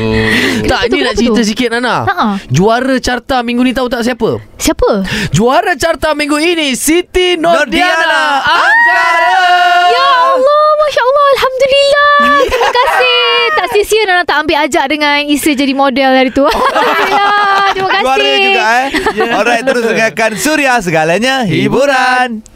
Tak 0.65 0.81
ni 0.87 0.99
nak 1.01 1.15
cerita 1.15 1.33
tu? 1.35 1.47
sikit 1.47 1.69
Nana 1.71 1.97
Ha-ha. 2.05 2.29
Juara 2.47 2.97
carta 2.99 3.41
minggu 3.41 3.63
ni 3.63 3.73
tahu 3.73 3.87
tak 3.87 4.03
siapa? 4.03 4.41
Siapa? 4.57 5.05
Juara 5.31 5.73
carta 5.75 6.13
minggu 6.13 6.37
ini 6.37 6.73
Siti 6.73 7.35
Nordiana 7.35 7.65
Nordiana 7.65 8.25
Angkara 8.45 9.41
Ya 9.87 10.07
Allah, 10.29 10.65
Masya 10.77 11.03
Allah, 11.03 11.25
Alhamdulillah. 11.31 12.13
Terima 12.47 12.71
kasih. 12.71 13.16
Tak 13.57 13.67
sia-sia 13.73 14.05
Nana 14.05 14.23
tak 14.23 14.45
ambil 14.45 14.69
ajak 14.69 14.85
dengan 14.87 15.25
Isa 15.25 15.57
jadi 15.57 15.73
model 15.73 16.11
hari 16.13 16.31
tu. 16.31 16.45
Alhamdulillah. 16.51 17.73
Terima 17.73 17.89
kasih. 17.89 18.05
Juara 18.05 18.33
juga 18.41 18.63
eh 18.63 18.87
Alright 19.37 19.65
terus 19.65 19.85
dengarkan 19.85 20.31
Suria 20.37 20.75
Segalanya 20.81 21.45
Hiburan 21.45 22.56